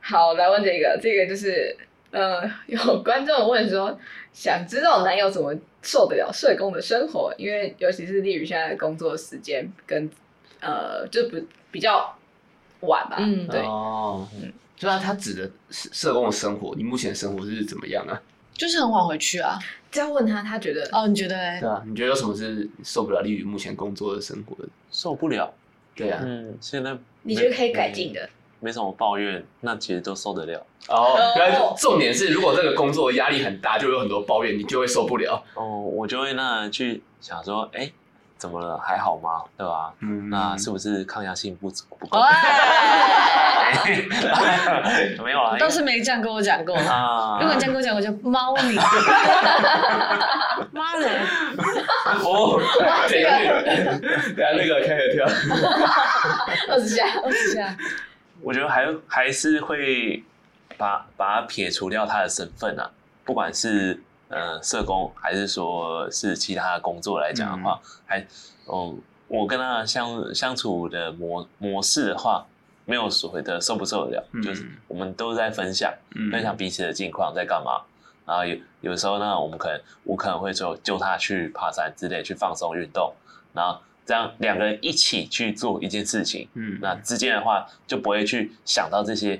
[0.00, 1.76] 好，来问这个，这个就是，
[2.12, 3.98] 呃，有观众问说，
[4.38, 5.54] 想知道男友怎么。
[5.80, 10.10] 受得了社工的生活，因为尤其是丽宇现在的工作时间跟
[10.60, 11.36] 呃，就不
[11.70, 12.18] 比较
[12.80, 13.16] 晚吧。
[13.20, 13.60] 嗯，对。
[13.60, 18.20] 哦，嗯，就他他指的社工的生活，你目前的生活是怎么样啊？
[18.52, 19.56] 就是很晚回去啊。
[19.90, 21.60] 这样问他，他觉得哦，你觉得？
[21.60, 24.68] 对啊，你觉得有什么是受不了丽宇目前工作的生活的？
[24.90, 25.54] 受不了。
[25.94, 26.20] 对啊。
[26.24, 28.28] 嗯，现在你觉得可以改进的？
[28.60, 30.64] 没什么抱怨，那其实都受得了。
[30.88, 35.42] 哦，原来重点是，如果这个工作压力很大，就有很多抱怨，你就会受不了。
[35.54, 37.90] 哦，我就会那去想说，哎，
[38.36, 38.78] 怎么了？
[38.78, 39.42] 还好吗？
[39.56, 39.92] 对吧？
[40.00, 42.18] 嗯，那是不是抗压性不足不够？
[45.22, 47.36] 没有啦，倒是没这样跟我讲过啊。
[47.38, 48.76] 如果你这样跟我讲，我就猫你。
[50.72, 51.06] 妈的！
[52.24, 52.58] 哦，
[53.08, 53.28] 这个，
[54.34, 55.26] 等下那个开始跳，
[56.72, 57.76] 二十下，二十下。
[58.42, 60.22] 我觉得还还是会
[60.76, 62.90] 把把它撇除掉他的身份啊，
[63.24, 68.26] 不管是呃社工还是说是其他的工作来讲的话，嗯、还
[68.66, 72.46] 嗯，我跟他相相处的模模式的话，
[72.84, 77.82] 没有所谓的受不受得了，嗯、就是我们都在分享，嗯、分享彼此的近况在干嘛，
[78.24, 83.12] 然后有有时候呢，我们可能我可能会说就他去爬山之类去放松运动，
[83.52, 83.80] 然后。
[84.08, 89.38] 这样两个人一起去做一件事情，嗯，那之间的话就不会去想到这些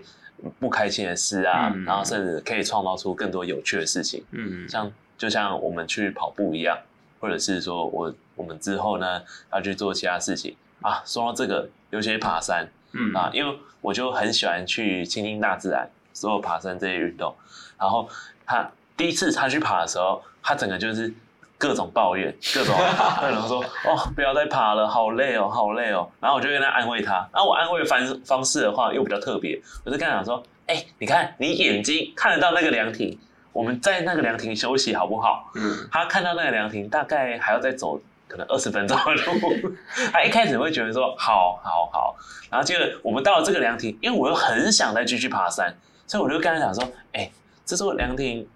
[0.61, 6.76] 不开心的事啊，嗯、然后甚至可以创造出更多有趣的事情，嗯，像就像我们去跑步一样，
[7.18, 11.02] 或者是说我我们之后呢要去做其他事情啊。
[11.07, 17.35] 说到这个，尤其是爬山，嗯啊，因为我就很喜欢去亲近大自然，所有爬山这些运动。
[17.78, 18.07] 然后
[18.44, 21.11] 他第一次他去爬的时候，他整个就是
[21.58, 22.74] 各种抱怨， 各种
[23.20, 26.08] 各种说哦，不要再爬了，好累哦，好累哦。
[26.20, 33.18] 然后我就跟他安慰他，然后我安慰的方方式的话又比较特别，我就跟他讲说，哎、欸，你看你眼睛看得到那个凉亭，
[33.52, 35.50] 我们在那个凉亭休息好不好？
[35.56, 39.72] 嗯，他看到那个凉亭大概还要再走可能二十分钟的路，
[40.12, 42.14] 他一开始会觉得说好好好，
[42.48, 45.74] 然后接着我们到了这个凉亭，因为我又很想再继续爬山，
[46.06, 47.32] 所以我就跟他讲说，哎、欸，
[47.64, 48.48] 这座凉亭。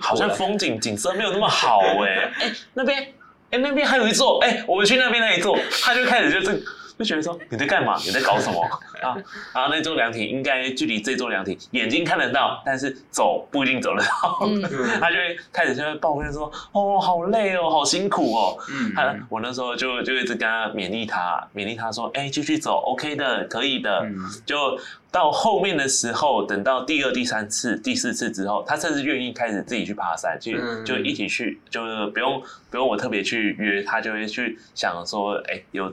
[0.00, 3.06] 好像风景景色没有那么好哎、欸，哎、欸、 那边，哎、
[3.50, 6.64] 欸、那边还有一座，哎、欸、我们去那边那一座，他就开始就是
[6.98, 7.96] 就觉得说你在干嘛？
[8.04, 8.62] 你在搞什么
[9.02, 9.16] 啊？
[9.54, 14.40] 然后那座凉亭应该距离这座凉亭眼睛看得到，但是走不一定走得到。
[14.46, 14.62] 嗯、
[14.98, 18.56] 他就会开始就会抱怨说：“哦，好累哦，好辛苦哦。
[18.70, 24.00] 嗯”他 我那时候就就一直跟他勉励他，勉励他说：“哎、欸，继续走，OK 的，可以的。
[24.00, 24.78] 嗯”就
[25.12, 35.92] 到后面的时候，等到第二、第三次、第四次之后，他甚至愿意开始自己去爬山，去就一起去，就是不用不用我特别去约，他就会去想说：“哎、欸，有。”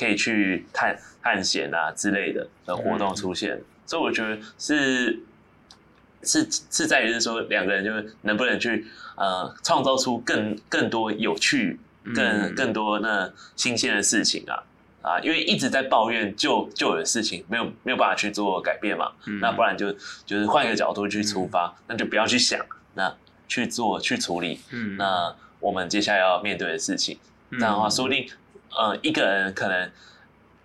[0.00, 5.20] 可以去探探险啊之类的的活动出现，嗯、所以我觉得是
[6.22, 8.86] 是是在于是说两个人就是能不能去
[9.16, 11.78] 呃创造出更更多有趣、
[12.14, 14.64] 更、嗯、更多那新鲜的事情啊。
[15.02, 19.90] 啊，因为一直在抱怨旧旧有的事情，没有没有办法去做改变嘛，嗯、那不然就
[20.26, 22.60] 就是换一个角度去出发，嗯、那就不要去想，
[22.92, 23.10] 那
[23.48, 27.18] 去做去处理，嗯，那我们接下来要面对的事情，
[27.52, 28.28] 这样的话说不定。
[28.76, 29.90] 呃，一个人可能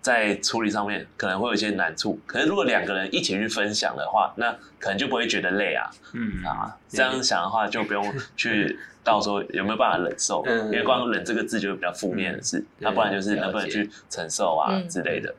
[0.00, 5.90] 在处理上面可能会有一些难处，可是如果两个人一起去分享的话，那可能就不会觉得累啊。
[6.12, 15.34] 嗯啊，这样想的话就不用去 到时候有没有办法忍受，嗯、因为光忍这个字就比较负面的事，那、嗯、不然就是能不能去承受啊之类的。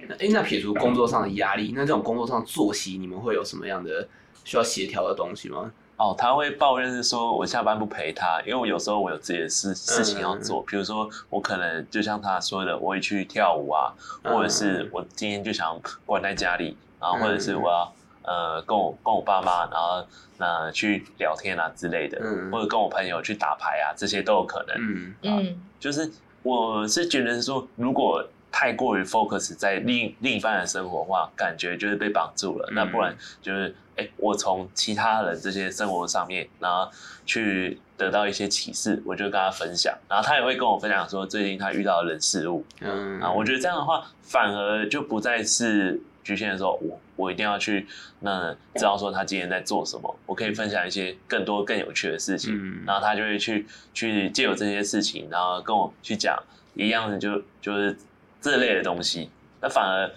[0.00, 4.06] 哎、嗯，那撇除工作上的压力，那这种工作上的作息，你们会有什么样的
[4.44, 5.72] 需要协调的东西吗？
[6.04, 13.90] 哦，他会抱怨是说，我下班不陪他，因为我有时候我有自己的事事情要做，比如说我可能就像他说的，我会去跳舞啊，
[14.22, 22.20] 或者是我今天就想关在家里，然后或者是我要呃跟我跟我爸妈，然后呃去聊天啊之类的，
[22.52, 24.76] 或者跟我朋友去打牌啊，这些都有可能。
[24.78, 25.14] 嗯。
[25.22, 26.10] 嗯，就是
[26.42, 28.22] 我是觉得说，如果
[28.56, 32.70] 太过于 focus 在另另一半的生活的话，感觉就是被绑住了。
[32.70, 33.12] 那不然
[33.42, 36.88] 就是，哎、欸，我从其他人这些生活上面，然后
[37.26, 42.64] 去得到一些启示，我就跟他分享，然后他也会跟我分享说最近他遇到的人事物。
[42.78, 47.88] 嗯，啊，我觉得这样的话，反而就不再是局限的说，我我一定要去
[48.20, 56.40] 那知道说他今天在做什么，我可以分享一些更多更有趣的事情，嗯、然后他就会去去借由这些事情，然后跟我去讲
[56.74, 57.98] 一样的就就是。
[58.44, 59.30] 这类的东西，
[59.62, 60.10] 那反而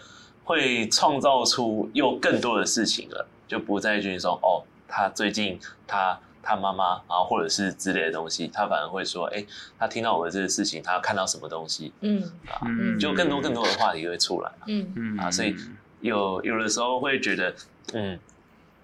[0.43, 9.45] 会创造出又更多的事情了，就不再去说哦，他最近他他妈妈，啊或者是之类的东西，他反而会说，哎，
[9.79, 12.21] 他听到我的这个事情，他看到什么东西，嗯。
[12.49, 12.59] 啊，
[12.99, 14.93] 就更多更多的话题会出来，嗯。
[14.97, 15.17] 嗯。
[15.17, 15.55] 啊，所以
[16.01, 17.55] 有有的时候会觉得，
[17.93, 18.19] 嗯，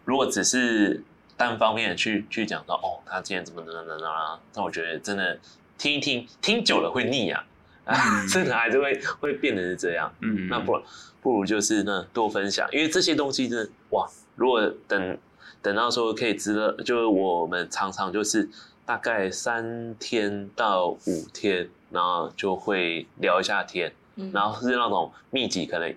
[0.06, 1.04] 如果只是
[1.36, 5.38] 单方面的去去讲到哦，他今天怎么怎么怎么啊，那我觉得真的
[5.78, 7.44] 听一听，听久了会腻啊。
[7.86, 7.96] 啊，
[8.28, 10.80] 生活还是会会变成是这样，嗯，那不
[11.22, 15.18] 不如就是呢多分享，因为这些东西真的哇，如果等
[15.62, 18.50] 等到说可以知道，就是我们常常就是
[18.86, 25.94] 大概三天到五天，然后就会聊一下天，嗯，然后是那种密集，可能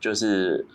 [0.00, 0.66] 就是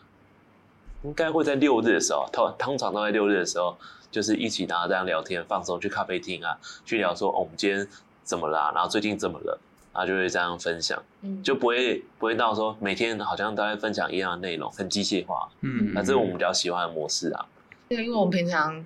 [1.04, 3.78] 应该会在六日的时候，通通常都在六日的时候，
[4.12, 7.88] 就是一起然后这样聊天放松，去咖啡厅啊，去聊说哦，我们今天
[8.24, 9.60] 怎么啦，然后最近怎么了。
[9.96, 15.48] 然后就会这样分享，嗯就不会不会到说每天好像都在分享一样的内容，很机械化。
[15.62, 17.46] 嗯，那这是我们比较喜欢的模式啊。
[17.88, 18.86] 因为我们平常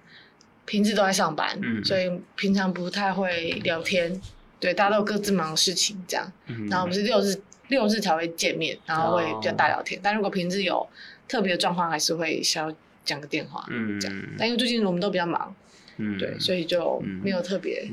[0.66, 4.22] 平时都在上班，嗯，所以平常不太会聊天。
[4.60, 6.32] 对，大家都有各自忙的事情，这样。
[6.46, 7.36] 嗯，然后我们是六日
[7.70, 10.00] 六日才会见面，然后会比较大聊天。
[10.04, 10.88] 但如果平日有
[11.28, 12.72] 特别的状况，还是会需要
[13.04, 14.24] 讲个电话，嗯，这样。
[14.38, 15.56] 但因为最近我们都比较忙，
[15.98, 17.90] 嗯，对，所以就没有特别，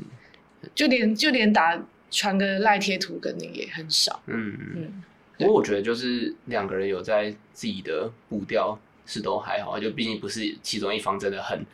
[0.75, 1.81] 就连就连打。
[2.09, 5.03] 传个赖贴图跟你也很少，嗯嗯，
[5.37, 11.65] 不过我觉得就是两个人有在自己的步调是都还好，就毕竟不是其中一方真的很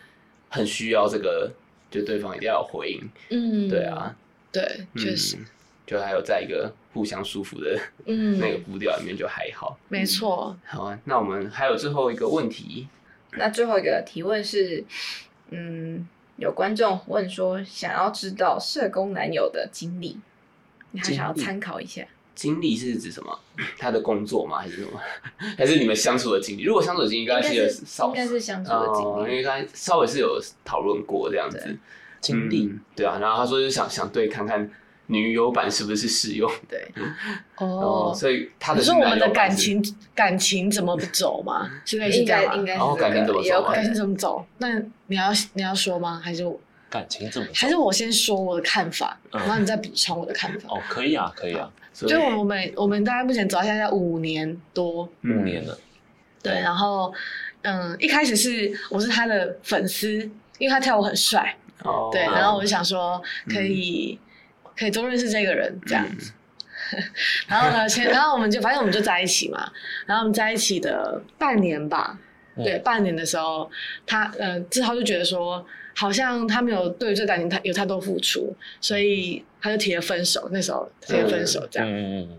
[0.50, 1.52] 很需要这个，
[1.92, 4.16] 就对方一定要有回应，嗯，对啊，
[4.52, 5.38] 对，确实，
[5.86, 8.40] 就还有在一个互相舒服的嗯。
[8.40, 10.58] 那个步调里面就还好，没错。
[10.66, 12.88] 好啊，那我们还有最后一个问题，
[13.34, 14.84] 那最后一个提问是，
[15.52, 16.08] 嗯。
[16.38, 20.18] 有观众问说，想要知道社工男友的经历，
[20.92, 22.06] 你还想要参考一下？
[22.36, 23.40] 经历是指什么？
[23.78, 24.58] 他的工作吗？
[24.58, 25.00] 还是什么？
[25.58, 26.64] 还是你们相处的经历？
[26.64, 31.78] 如果相处的经历，应该是有少，应该是相处的经历，因为刚才稍微是有讨论过这样子。
[32.20, 33.18] 经历、嗯，对啊。
[33.20, 34.72] 然后他说就想想对看看
[35.14, 36.86] 女友版是不是适用，对，
[37.58, 39.82] 哦，所以他的你说我们的感情
[40.16, 41.70] 感情怎么不走吗？
[41.86, 42.56] 是类似这样吗？
[42.56, 43.64] 应该，然后感情怎么走？
[43.72, 44.46] 感情怎么走？
[44.58, 46.20] 那你要你要说吗？
[46.22, 46.60] 还是我
[46.90, 47.54] 感情怎么走？
[47.56, 50.70] 还是我先说我的看法，然后你再补充我的看法？
[50.70, 51.72] 哦，可以啊，可以啊。
[51.94, 55.78] 就我们我们大概目前走到现在五年多，五年了。
[56.42, 57.14] 对，然后
[57.62, 60.18] 嗯，一开始是我是他的粉丝，
[60.58, 64.20] 因为他跳舞很帅，哦，对，然后我就想说可以
[64.84, 66.32] 可以多认识这个人这样子。
[67.48, 69.72] 然后呢，前然后我们就反正我们就在一起嘛，
[70.06, 72.18] 然后我们在一起的半年吧，
[72.58, 73.70] 对，半年的时候，
[74.06, 75.66] 他呃志豪就觉得说。
[75.96, 80.50] 好像他没有对这感情太有太多付出，所以他就提了分手。
[80.52, 81.88] 那时候提了分手，这样。
[81.88, 82.30] 嗯嗯。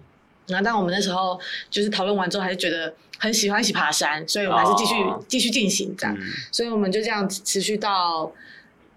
[0.48, 1.38] 然后，但我们那时候
[1.70, 4.94] 就是讨论完之后，还是觉得很喜欢一起爬山，所以我们还是继续
[5.28, 6.18] 继续进行这样。
[6.50, 8.32] 所以我们就这样持续到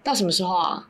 [0.02, 0.88] 到什么时候啊？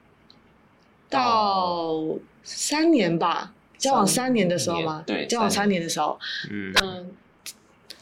[1.11, 2.03] 到
[2.49, 5.05] 三年吧，交往三年的时候吗？
[5.07, 6.19] 对，交往三年的时候。
[6.51, 7.11] 嗯。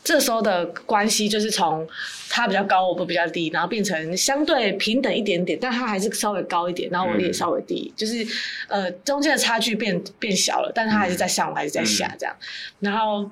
[0.05, 1.85] 这时候的关系就是从
[2.29, 8.25] 他比较高，我比较低，然后变成相对平等一点点，但他还是稍微高一点，然后我也稍微低，嗯、就是
[8.69, 13.29] 呃中间的差距变变小了，但他还是在上，我还是在下这样，嗯、然后。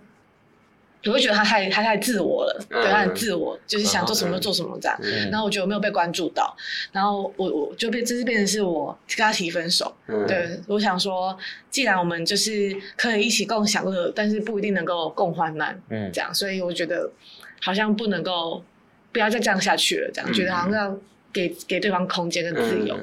[1.06, 4.98] 我会觉得他太他太自我了，对，他很自我，就是想做什么就做什么这样。
[5.30, 6.56] 然后我觉得我没有被关注到，
[6.92, 9.94] 然后我我就变，这是变成是我跟他提分手。
[10.26, 11.36] 对，我想说，
[11.70, 17.10] 既然我们就是可以一起共享乐，但是不一定能够共患难，嗯，这样，所以我觉得
[17.60, 18.64] 好像不能够
[19.12, 20.98] 不要再这样下去了，这样觉得好像要
[21.32, 22.98] 给给对方空间跟自由。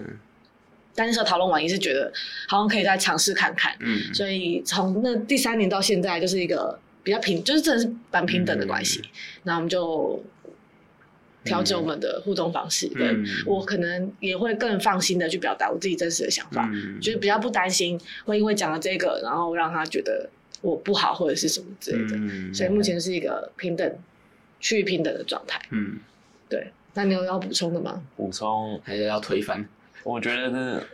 [0.96, 2.12] 但那时候讨论完也是觉得
[2.48, 6.80] 好像可以再尝试看看，嗯，所以从那第三年到现在就是一个。
[7.04, 9.02] 比较平，就是真的是蛮平等的关系。
[9.44, 10.24] 那、嗯、我们就
[11.44, 20.30] 调整我们的互动方式，对、嗯、我可能也会更放心的去表达我自己真实的想法，嗯、就是比较不担心会因为讲了这个，然后让他觉得
[20.62, 22.16] 我不好或者是什么之类的。
[22.18, 23.98] 嗯、所以目前是一个平等、
[24.60, 25.60] 趋于平等的状态。
[25.72, 25.98] 嗯，
[26.48, 26.72] 对。
[26.94, 28.04] 那你有要补充的吗？
[28.16, 29.68] 补充还是要推翻？
[30.04, 30.86] 我觉得这，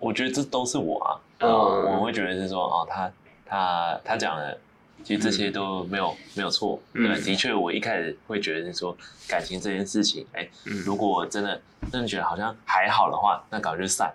[0.00, 1.20] 我觉得这都是我啊。
[1.38, 3.12] 嗯，我会觉得是说，哦，他
[3.46, 4.58] 他他讲的。
[5.04, 8.96] 其实这些都没有没有错，对，的确，我一开始会觉得是说
[9.26, 14.08] 感情这件事情，哎，如果真的真的觉得好像还好的话，那赶快就散，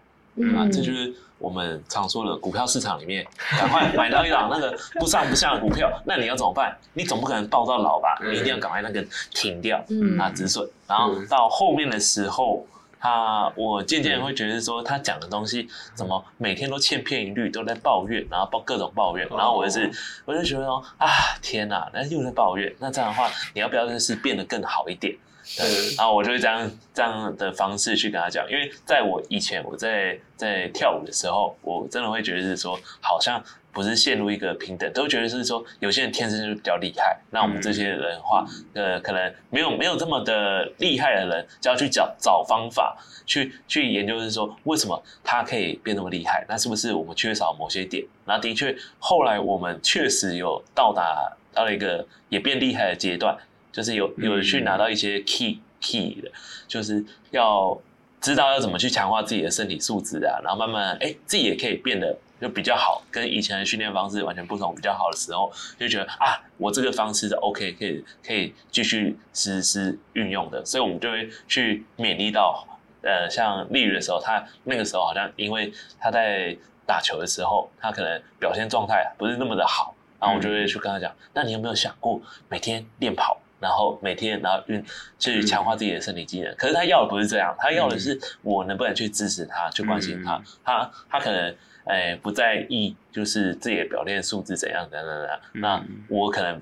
[0.55, 3.25] 啊，这就是我们常说的股票市场里面，
[3.59, 6.77] 赶快买到一档那个不上不下的股票，那你要怎么办？
[6.93, 8.19] 你总不可能抱到老吧？
[8.23, 9.03] 你一定要赶快那个
[9.33, 9.83] 停掉，
[10.19, 12.65] 啊，止损，然后到后面的时候。
[13.03, 19.91] 他，我渐渐会觉得说，他讲的东西怎么每天都千篇一律，都在抱怨，然后抱各种抱怨，然后我就是，
[20.23, 21.09] 我就觉得说，啊，
[21.41, 25.13] 天哪，那又在抱怨，那这样的话，你要不要就是变得更好一点？
[25.57, 33.43] 对，然后我就会这样这样的方式去跟他讲，因为在我以前我在在跳舞的时候，我真的会觉得是说，好像。
[33.73, 42.95] 不是陷入一个平等，都觉得是说有些人天生就比较厉害，那我们这些人的话，呃，可能没有没有这么的厉害的人，就要去找找方法，
[43.25, 46.45] 去去研究，是说为什么他可以变那么厉害？
[46.47, 48.05] 那是不是我们缺少某些点？
[48.25, 53.35] 那的确，后来我们确实有到达到了一个也变厉害的阶段，
[53.71, 56.31] 就是有有去拿到一些 key key 的，
[56.67, 57.75] 就是要
[58.21, 62.15] 知道要怎么去强化自己的身体素质啊，然后慢慢哎、欸，自己也可以变得。
[62.43, 64.75] 就比较好，跟以前的训练方式完全不同。
[64.75, 70.65] 比较好的时候，就觉得啊，我这个方式是 OK，可以可以继续实施运用的。
[70.65, 72.67] 所以，我们就会去勉励到，
[73.01, 76.53] 呃，像丽宇的时候，他那个时候好像因为他在
[76.85, 84.83] 打球的时候，他可能表现状态不是那么的好，然后我就会去跟他讲，嗯、那你有没有想过每天练跑，然后每天然后运
[85.17, 86.51] 去强化自己的身体机能？
[86.51, 91.55] 嗯、可是他要的不是这样，他要的是我能不能去支持他，去关心他，嗯、他他可能。
[91.85, 96.57] 哎，不在意就是自己的表现素质怎样等等等，那我可能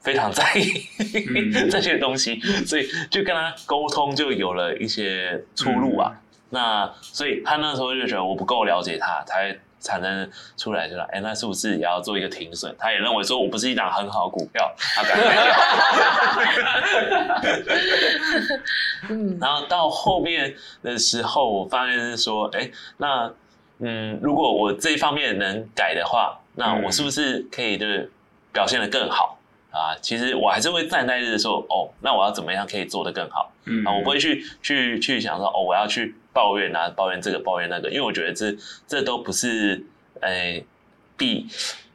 [0.00, 0.86] 非常在意
[1.70, 6.12] 这些东西，所以就跟他沟通，就有了一些出路啊。
[6.50, 12.76] 那所以他那时候就觉得我不够了解他，才产生出来就说，哎，那是不是也要做一个停损？
[12.78, 15.24] 他也认为说我不是一档很好的股票，他感觉。
[19.08, 23.32] 嗯，然后到后面的时候，我发现是说，哎，那。
[23.78, 28.10] 嗯，如果我这一方面能改的话，那我是不是可以就是
[28.52, 29.38] 表现的更好
[29.70, 29.94] 啊？
[30.00, 33.52] 其实我还是会站在这说，哦，那我要怎么样可以做得更好？
[33.64, 38.56] 嗯，啊，我不会去去去想说，哦，我要去抱怨啊，抱怨这个，抱怨那个，因为我觉得这
[38.86, 39.84] 这都不是，
[40.20, 40.62] 哎，
[41.16, 41.46] 必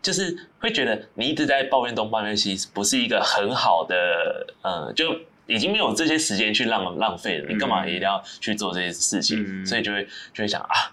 [0.02, 5.16] 就是会觉得你一直在抱怨东抱怨西，不是一个很好的，嗯，就。
[5.52, 9.44] 已经没有这些时间去浪浪费了，你干嘛一定要去做这些事情？
[9.46, 10.92] 嗯、所以就会就会想啊，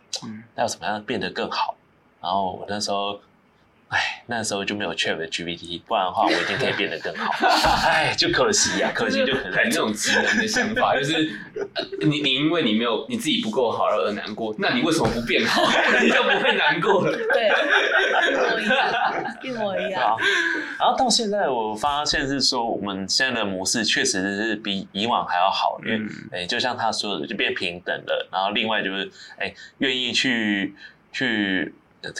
[0.55, 1.77] 那要怎么样变得更好？
[2.21, 3.21] 然后我那时候。
[3.89, 7.33] 哎，那时候就没有 ChatGPT，不然的话我一定可以变得更好。
[7.89, 11.31] 哎，就可惜呀、啊，可惜就可能这种直男的想法，就是
[12.07, 15.63] 你你因为你没有你自己不够好而难过，那你为什么不变好？
[16.05, 17.17] 你就不会难过了。
[17.33, 17.49] 对，
[18.31, 20.17] 一模一样，一模一样。
[20.79, 25.97] 然后到现在我发现是说，我们现在的模式确实是比以往还要好，因为
[26.31, 28.29] 哎、嗯，就像他说的，就变平等了。
[28.31, 30.75] 然后另外就是哎，愿意去
[31.11, 31.75] 去。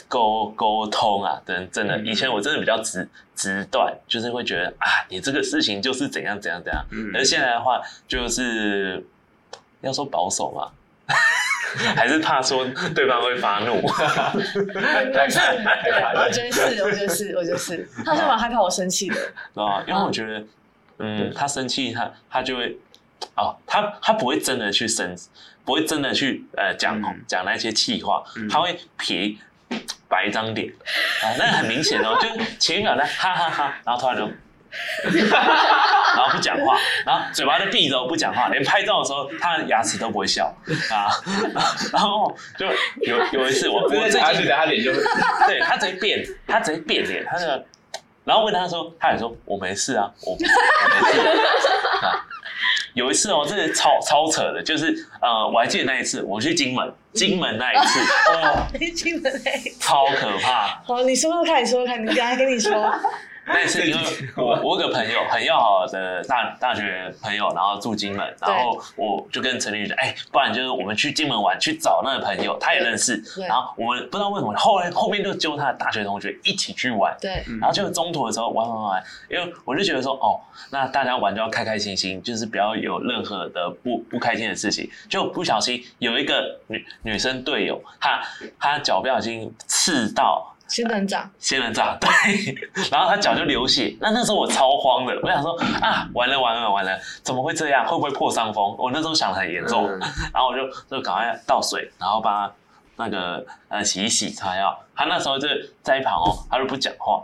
[0.07, 6.85] 沟沟通啊，等真的，以前我真的比较直直断，就是会觉得啊，你这个事情就是怎样怎样怎样。
[6.91, 9.01] 嗯，而现在的话，就是
[9.81, 10.69] 要说保守嘛，
[11.95, 13.79] 还是怕说对方会发怒。
[13.81, 15.27] 对，
[16.25, 19.15] 我觉得是，我觉得是，我觉得是， 他是蛮害怕我生气的。
[19.63, 20.43] 啊，因为我觉得，
[20.97, 22.77] 嗯，他生气，他他就会，
[23.37, 25.15] 哦，他他不会真的去生，
[25.63, 28.21] 不会真的去呃讲讲那些气话，
[28.51, 29.37] 他会撇。
[30.09, 30.67] 摆一张脸
[31.23, 34.25] 啊，那很明显哦， 就前一秒在哈哈哈，然后突然就，
[35.29, 40.53] 然后不讲话，然后嘴巴就闭着不讲话，连拍照的时候他的牙齿都不会笑
[40.91, 41.09] 啊，
[41.93, 42.65] 然后就
[43.01, 44.91] 有有一次我我最近他脸就
[45.47, 47.65] 对他直接变，他直接变脸，他那个，
[48.25, 51.19] 然后问他说，他也说我没事啊，我我没事
[52.01, 52.25] 啊。
[52.99, 57.99] 有一次哦，这是超超扯的，就是呃，我还记得那一次，我去金门，金门那一次，
[58.33, 60.81] 哦， 金门那一次超可怕。
[60.85, 62.71] 好，你说说看，你说说看，你等下跟你说。
[63.51, 64.01] 那次因为
[64.35, 73.21] 我我有个朋友很要好的大大学朋友，然后住金门，然后我就跟陈立宇讲，哎，不然就是我们去金门玩，去找那个朋友，他也认识。
[73.47, 77.15] 然后我们不知道为什么，后来后面就揪他的大学同学一起去玩。
[77.19, 77.43] 对。
[77.59, 80.39] 然后就中途的时候玩玩玩，因为我就觉得说，哦，
[80.71, 84.89] 那大家玩就要开开心心，就是不要有任何的不不开心的事情。
[85.09, 88.21] 就不小心有一个女女生队友，她
[88.59, 90.55] 她脚不小心刺到。
[90.69, 92.09] 仙人掌，仙人掌，对，
[92.91, 97.85] 然后他脚就流血，那那时候我超慌的，我想说啊，完了完了完了，怎么会这样？
[97.85, 98.75] 会不会破伤风？
[98.77, 99.99] 我那时候想的很严重，嗯、
[100.31, 102.53] 然后我就就赶快倒水，然后帮他
[102.95, 104.77] 那个呃洗一洗擦药。
[104.95, 105.47] 他那时候就
[105.81, 107.23] 在一旁哦，他就不讲话，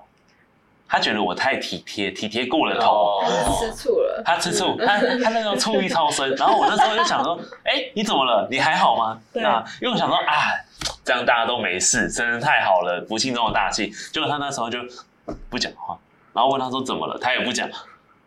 [0.87, 8.47] 他觉得我太体贴，体贴过了头，他吃醋了，他吃醋，他他那时候醋意超深，然后我那时候就想说，哎、欸，你怎么了？
[8.49, 9.17] 你还好吗？
[9.31, 10.55] 对啊，因为我想说啊。
[11.03, 13.91] 这样大家都没事，真的太好了，不幸中的大幸。
[14.11, 14.79] 结果他那时候就
[15.49, 15.97] 不讲话，
[16.33, 17.69] 然后问他说怎么了，他也不讲。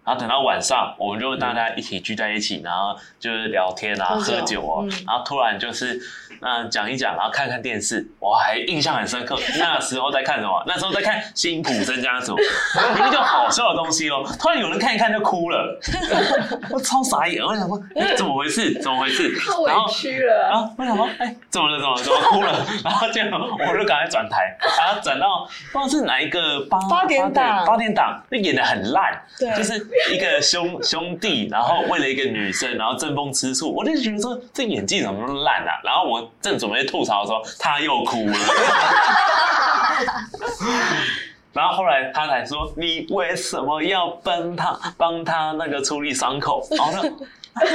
[0.09, 6.01] 然后等到晚上，我们就大家一起聚在一起，然后就是聊天啊，喝酒哦，然后突然就是。
[6.41, 9.37] 那讲一讲，然后看看电视，我还印象很深刻。
[9.59, 10.63] 那时候在看什么？
[10.69, 12.37] 那时候在看《辛普森家族》，
[12.95, 14.23] 明明就好笑的东西哦。
[14.39, 15.77] 突然有人看一看就哭了，
[16.71, 17.43] 我超傻眼。
[17.43, 18.73] 我想说，哎，怎么回事？
[18.81, 19.37] 怎么回事？
[19.37, 20.49] 太委屈了。
[20.49, 21.81] 然后我想说，哎，怎么了？
[21.81, 22.03] 怎么了？
[22.05, 22.67] 怎么哭了？
[22.85, 29.77] 然后就我就赶快转台，然后转到不知道是哪一个八八点档，八点档，那演的很烂，对，就是
[30.13, 35.81] 一个兄兄弟，然后为了一个女生，然后争风吃醋，我就觉得说这演技怎么那么烂啊？
[35.85, 36.31] 然后我。
[36.41, 38.35] 正准备吐槽的时候，他又哭了。
[41.53, 47.03] 然后后来他才说：“你为什么要帮他帮他那个处理伤口？”然后说：“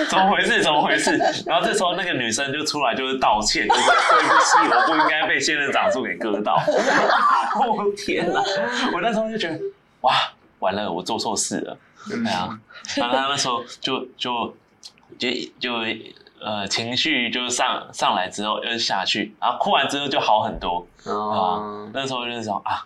[0.09, 0.63] 怎么回事？
[0.63, 6.57] 怎么回事？”然后这时候那个女生就出来就是道歉，就是对不起，我不应该被仙人掌树给割到。
[7.67, 8.41] 我天哪！
[8.93, 9.59] 我那时候就觉得
[10.01, 10.13] 哇，
[10.59, 11.77] 完了，我做错事了。
[12.07, 12.59] 对啊，
[12.97, 14.55] 然后他那时候就就
[15.17, 15.29] 就
[15.59, 15.71] 就。
[16.45, 22.85] 呃，情绪就上上来之后又下去，然后哭完之后就好很多，啊，那时候就是说啊，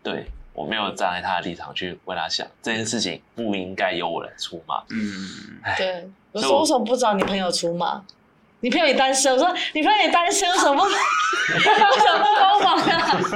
[0.00, 4.80] 对，我没有站在他的立场去为他想，这件事情不应该由我来出马。
[4.90, 8.00] 嗯，对，我说为什么不找你朋友出马？
[8.60, 10.82] 你朋友也单身，我说你朋友也单身，为什么不？
[10.86, 12.43] 为什么不帮忙啊？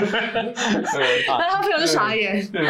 [0.01, 2.47] 那他朋友就傻眼。
[2.53, 2.63] 对，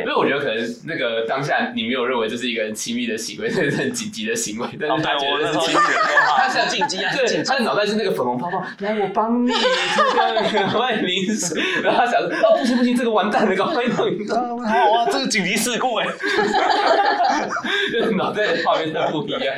[0.00, 5.80] 因为我觉得可能那个当下你没有认为这是一个很亲密的行为，这 是很紧急的行为，但是他觉得是亲密的，
[6.36, 9.52] 他是紧急啊，对，他的脑袋是那个粉红泡泡，来我帮你，
[10.52, 16.06] 赶快淋水，然后他想说，哦不行不行，这个完蛋了，赶快弄， 好哇，这个紧急事故哎，
[17.92, 19.54] 就是脑袋的画面都不一样，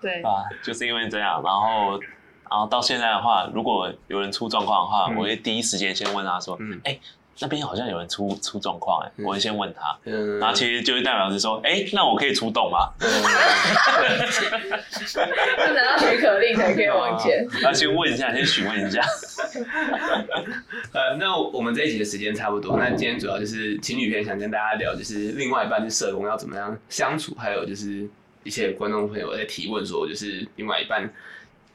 [0.00, 0.44] 对啊。
[0.62, 1.98] 就是因为这样，然后，
[2.50, 6.80] 然后到现在的话，如果有人出状况的话，嗯、我会第一时间先问他说：“哎、嗯。
[6.84, 7.00] 欸”
[7.42, 12.90] 那边好像有人出出状况哎，我会先问他，嗯、然后其实就是代表是说，哎、欸，那我可以出动吗？
[15.58, 17.42] 要拿到许可令才可以往前。
[17.62, 19.00] 那先问一下，先询问一下。
[20.92, 22.76] 呃，那我们这一集的时间差不多。
[22.76, 28.06] 那今天主要就是情侣篇，想跟大家聊，就是另外一半是社工要怎么样相处，还有就是
[28.44, 31.10] 一些观众朋友在提问说，就是另外一半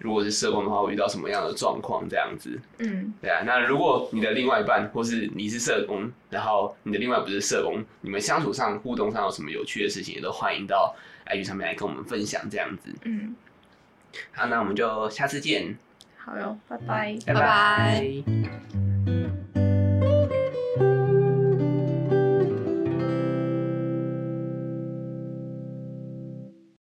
[0.05, 2.61] 如果是社工的话，会遇到什么样的状况这样子。
[2.77, 3.41] 嗯，对啊。
[3.43, 10.95] 那如果你的另外一半或是你是社工，然后你的另外不是社工，你们相处上、互动上有什么有趣的事情，也都欢迎到
[11.25, 12.93] IG 上面来跟我们分享这样子。
[13.03, 13.35] 嗯，
[14.31, 15.75] 好，那我们就下次见。
[16.17, 18.05] 好哟，拜拜，拜拜。